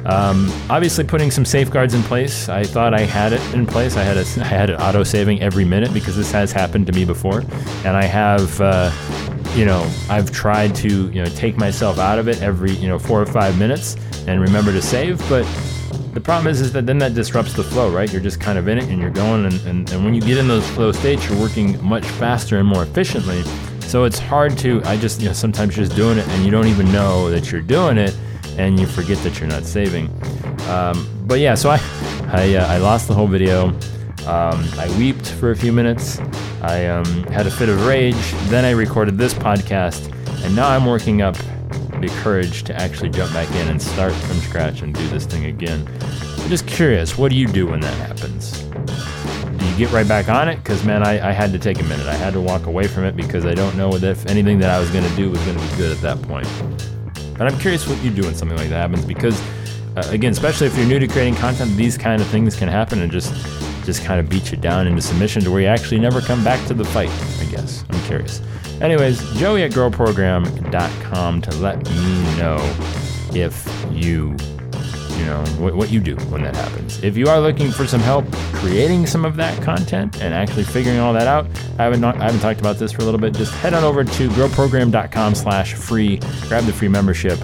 Um, 0.05 0.51
obviously, 0.69 1.05
putting 1.05 1.31
some 1.31 1.45
safeguards 1.45 1.95
in 1.95 2.03
place. 2.03 2.49
I 2.49 2.65
thought 2.65 2.93
I 2.93 3.03
had 3.03 3.33
it 3.33 3.55
in 3.55 3.67
place. 3.67 3.97
I 3.97 4.03
had 4.03 4.17
a, 4.17 4.25
I 4.41 4.49
had 4.49 4.71
it 4.71 4.81
auto 4.81 5.05
saving 5.05 5.41
every 5.41 5.65
minute 5.65 5.95
because 5.95 6.17
this 6.17 6.33
has 6.33 6.51
happened 6.51 6.87
to 6.89 6.93
me 6.93 7.05
before, 7.05 7.41
and 7.85 7.97
I 7.97 8.05
have, 8.05 8.61
uh, 8.61 8.91
you 9.55 9.65
know, 9.65 9.89
I've 10.11 10.33
tried 10.33 10.75
to 10.77 11.09
you 11.11 11.23
know 11.23 11.31
take 11.31 11.57
myself 11.57 11.99
out 11.99 12.19
of 12.19 12.29
it 12.29 12.43
every 12.43 12.73
you 12.73 12.89
know 12.89 12.99
four 12.99 13.23
or 13.23 13.27
five 13.27 13.59
minutes 13.59 13.97
and 14.27 14.41
remember 14.41 14.73
to 14.73 14.83
save. 14.83 15.19
But 15.29 15.45
the 16.15 16.21
problem 16.21 16.49
is, 16.49 16.61
is 16.61 16.73
that 16.73 16.85
then 16.85 16.99
that 16.99 17.15
disrupts 17.15 17.55
the 17.55 17.63
flow, 17.63 17.91
right? 17.91 18.11
You're 18.13 18.21
just 18.21 18.41
kind 18.41 18.59
of 18.59 18.67
in 18.69 18.79
it 18.79 18.85
and 18.85 19.01
you're 19.01 19.11
going, 19.11 19.47
and, 19.47 19.61
and, 19.67 19.91
and 19.93 20.05
when 20.05 20.15
you 20.15 20.21
get 20.21 20.37
in 20.37 20.49
those 20.49 20.69
flow 20.71 20.91
states, 20.93 21.29
you're 21.29 21.41
working 21.41 21.83
much 21.83 22.05
faster 22.05 22.59
and 22.59 22.67
more 22.67 22.83
efficiently. 22.83 23.43
So 23.83 24.05
it's 24.05 24.19
hard 24.19 24.59
to. 24.59 24.83
I 24.85 24.97
just 24.97 25.21
you 25.21 25.29
know 25.29 25.33
sometimes 25.33 25.77
you're 25.77 25.87
just 25.87 25.97
doing 25.97 26.19
it 26.19 26.27
and 26.27 26.45
you 26.45 26.51
don't 26.51 26.67
even 26.67 26.91
know 26.91 27.31
that 27.31 27.53
you're 27.53 27.63
doing 27.63 27.99
it 27.99 28.17
and 28.59 28.79
you 28.79 28.87
forget 28.87 29.19
that 29.19 29.39
you're 29.39 29.49
not 29.49 29.65
saving. 29.65 30.07
Um, 30.69 31.09
but 31.27 31.41
yeah, 31.41 31.55
so 31.55 31.71
I 31.71 31.81
I, 32.33 32.55
uh, 32.55 32.67
I 32.67 32.79
lost 32.79 33.09
the 33.09 33.15
whole 33.15 33.27
video. 33.27 33.69
Um, 34.27 34.65
I 34.79 34.89
wept 34.99 35.31
for 35.33 35.51
a 35.51 35.57
few 35.57 35.73
minutes. 35.73 36.19
I 36.63 36.87
um, 36.87 37.25
had 37.25 37.47
a 37.47 37.51
fit 37.51 37.69
of 37.69 37.87
rage. 37.87 38.15
Then 38.49 38.65
I 38.65 38.71
recorded 38.71 39.19
this 39.19 39.35
podcast, 39.35 40.13
and 40.45 40.55
now 40.57 40.69
I'm 40.69 40.87
working 40.87 41.23
up 41.23 41.37
the 42.01 42.09
courage 42.23 42.63
to 42.65 42.81
actually 42.81 43.11
jump 43.11 43.33
back 43.33 43.51
in 43.51 43.69
and 43.69 43.81
start 43.81 44.13
from 44.13 44.37
scratch 44.39 44.83
and 44.83 44.95
do 44.95 45.07
this 45.09 45.27
thing 45.27 45.47
again. 45.47 45.87
I'm 46.39 46.49
just 46.49 46.67
curious, 46.67 47.19
what 47.19 47.31
do 47.31 47.37
you 47.37 47.47
do 47.47 47.67
when 47.67 47.81
that 47.81 47.95
happens? 47.95 48.63
Do 48.63 49.67
you 49.67 49.77
get 49.77 49.93
right 49.93 50.07
back 50.07 50.29
on 50.29 50.49
it? 50.49 50.57
Because 50.57 50.85
man, 50.85 51.03
I, 51.03 51.29
I 51.29 51.33
had 51.33 51.53
to 51.53 51.59
take 51.59 51.81
a 51.81 51.85
minute. 51.85 52.07
I 52.07 52.15
had 52.15 52.33
to 52.33 52.41
walk 52.41 52.67
away 52.67 52.89
from 52.89 53.05
it 53.05 53.15
because 53.15 53.45
I 53.45 53.55
don't 53.55 53.77
know 53.77 53.95
if 53.95 54.27
anything 54.27 54.59
that 54.61 54.71
I 54.71 54.81
was 54.81 54.91
going 54.91 55.09
to 55.09 55.17
do 55.17 55.31
was 55.31 55.41
going 55.45 55.57
to 55.59 55.63
be 55.63 55.77
good 55.77 55.93
at 55.93 56.01
that 56.03 56.21
point. 56.23 56.49
But 57.43 57.53
I'm 57.53 57.59
curious 57.59 57.89
what 57.89 58.01
you 58.05 58.13
do 58.13 58.23
when 58.23 58.37
something 58.37 58.57
like 58.57 58.69
that 58.69 58.89
happens 58.89 59.05
because, 59.05 59.43
uh, 59.97 60.09
again, 60.11 60.31
especially 60.31 60.69
if 60.69 60.77
you're 60.77 60.87
new 60.87 61.01
to 61.01 61.09
creating 61.09 61.35
content, 61.35 61.77
these 61.77 61.99
kind 61.99 62.23
of 62.23 62.29
things 62.29 62.55
can 62.55 62.69
happen 62.69 63.01
and 63.03 63.11
just 63.11 63.35
just 63.85 64.05
kind 64.05 64.21
of 64.21 64.29
beat 64.29 64.53
you 64.53 64.57
down 64.57 64.87
into 64.87 65.03
submission 65.03 65.43
to 65.43 65.51
where 65.51 65.61
you 65.61 65.67
actually 65.67 65.99
never 65.99 66.21
come 66.21 66.45
back 66.45 66.65
to 66.69 66.75
the 66.75 66.85
fight. 66.85 67.11
I 67.41 67.47
guess 67.51 67.85
I'm 67.91 68.01
curious. 68.05 68.41
Anyways, 68.81 69.29
Joey 69.41 69.65
at 69.65 69.73
growprogram.com 69.73 71.43
to 71.43 71.51
let 71.57 71.85
me 71.85 72.37
know 72.39 72.59
if 73.35 73.67
you 73.91 74.37
you 75.19 75.25
know 75.25 75.45
what, 75.59 75.75
what 75.75 75.91
you 75.91 76.01
do 76.01 76.17
when 76.27 76.43
that 76.43 76.55
happens. 76.57 77.03
If 77.03 77.17
you 77.17 77.29
are 77.29 77.41
looking 77.41 77.71
for 77.71 77.87
some 77.87 78.01
help 78.01 78.31
creating 78.55 79.07
some 79.07 79.25
of 79.25 79.37
that 79.37 79.61
content 79.63 80.21
and 80.23 80.33
actually 80.35 80.65
figuring 80.65 80.99
all 80.99 81.13
that 81.13 81.27
out, 81.27 81.47
I 81.79 81.85
haven't 81.85 82.05
I 82.05 82.25
haven't 82.25 82.41
talked 82.41 82.61
about 82.61 82.77
this 82.79 82.93
for 82.93 83.03
a 83.03 83.05
little 83.05 83.21
bit. 83.21 83.35
Just 83.35 83.53
head 83.55 83.75
on 83.75 83.85
over 83.85 84.05
to 84.05 84.29
growprogram.com 84.31 85.35
slash 85.35 85.75
free, 85.75 86.19
Grab 86.49 86.65
the 86.65 86.73
free 86.73 86.89
membership. 86.89 87.39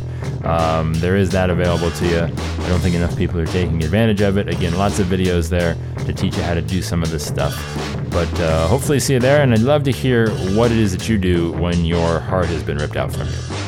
Um, 0.45 0.95
there 0.95 1.17
is 1.17 1.31
that 1.31 1.51
available 1.51 1.91
to 1.91 2.07
you. 2.07 2.21
I 2.21 2.69
don't 2.69 2.81
think 2.81 2.95
enough 2.95 3.17
people 3.17 3.41
are 3.41 3.47
taking 3.47 3.83
advantage 3.83 4.21
of 4.21 4.39
it. 4.39 4.49
Again, 4.49 4.77
lots 4.77 4.99
of 4.99 5.07
videos 5.09 5.49
there 5.49 5.77
to 6.07 6.13
teach 6.13 6.37
you 6.37 6.43
how 6.43 6.55
to 6.55 6.63
do 6.63 6.81
some 6.81 7.03
of 7.03 7.11
this 7.11 7.27
stuff. 7.27 7.55
But 8.11 8.33
uh, 8.41 8.67
hopefully, 8.69 9.01
see 9.01 9.15
you 9.15 9.21
there. 9.21 9.43
And 9.43 9.53
I'd 9.53 9.61
love 9.61 9.83
to 9.85 9.93
hear 9.93 10.31
what 10.55 10.71
it 10.71 10.79
is 10.79 10.93
that 10.93 11.09
you 11.09 11.19
do 11.19 11.53
when 11.53 11.85
your 11.85 12.21
heart 12.21 12.47
has 12.47 12.63
been 12.63 12.79
ripped 12.79 12.97
out 12.97 13.13
from 13.13 13.29
you. 13.29 13.68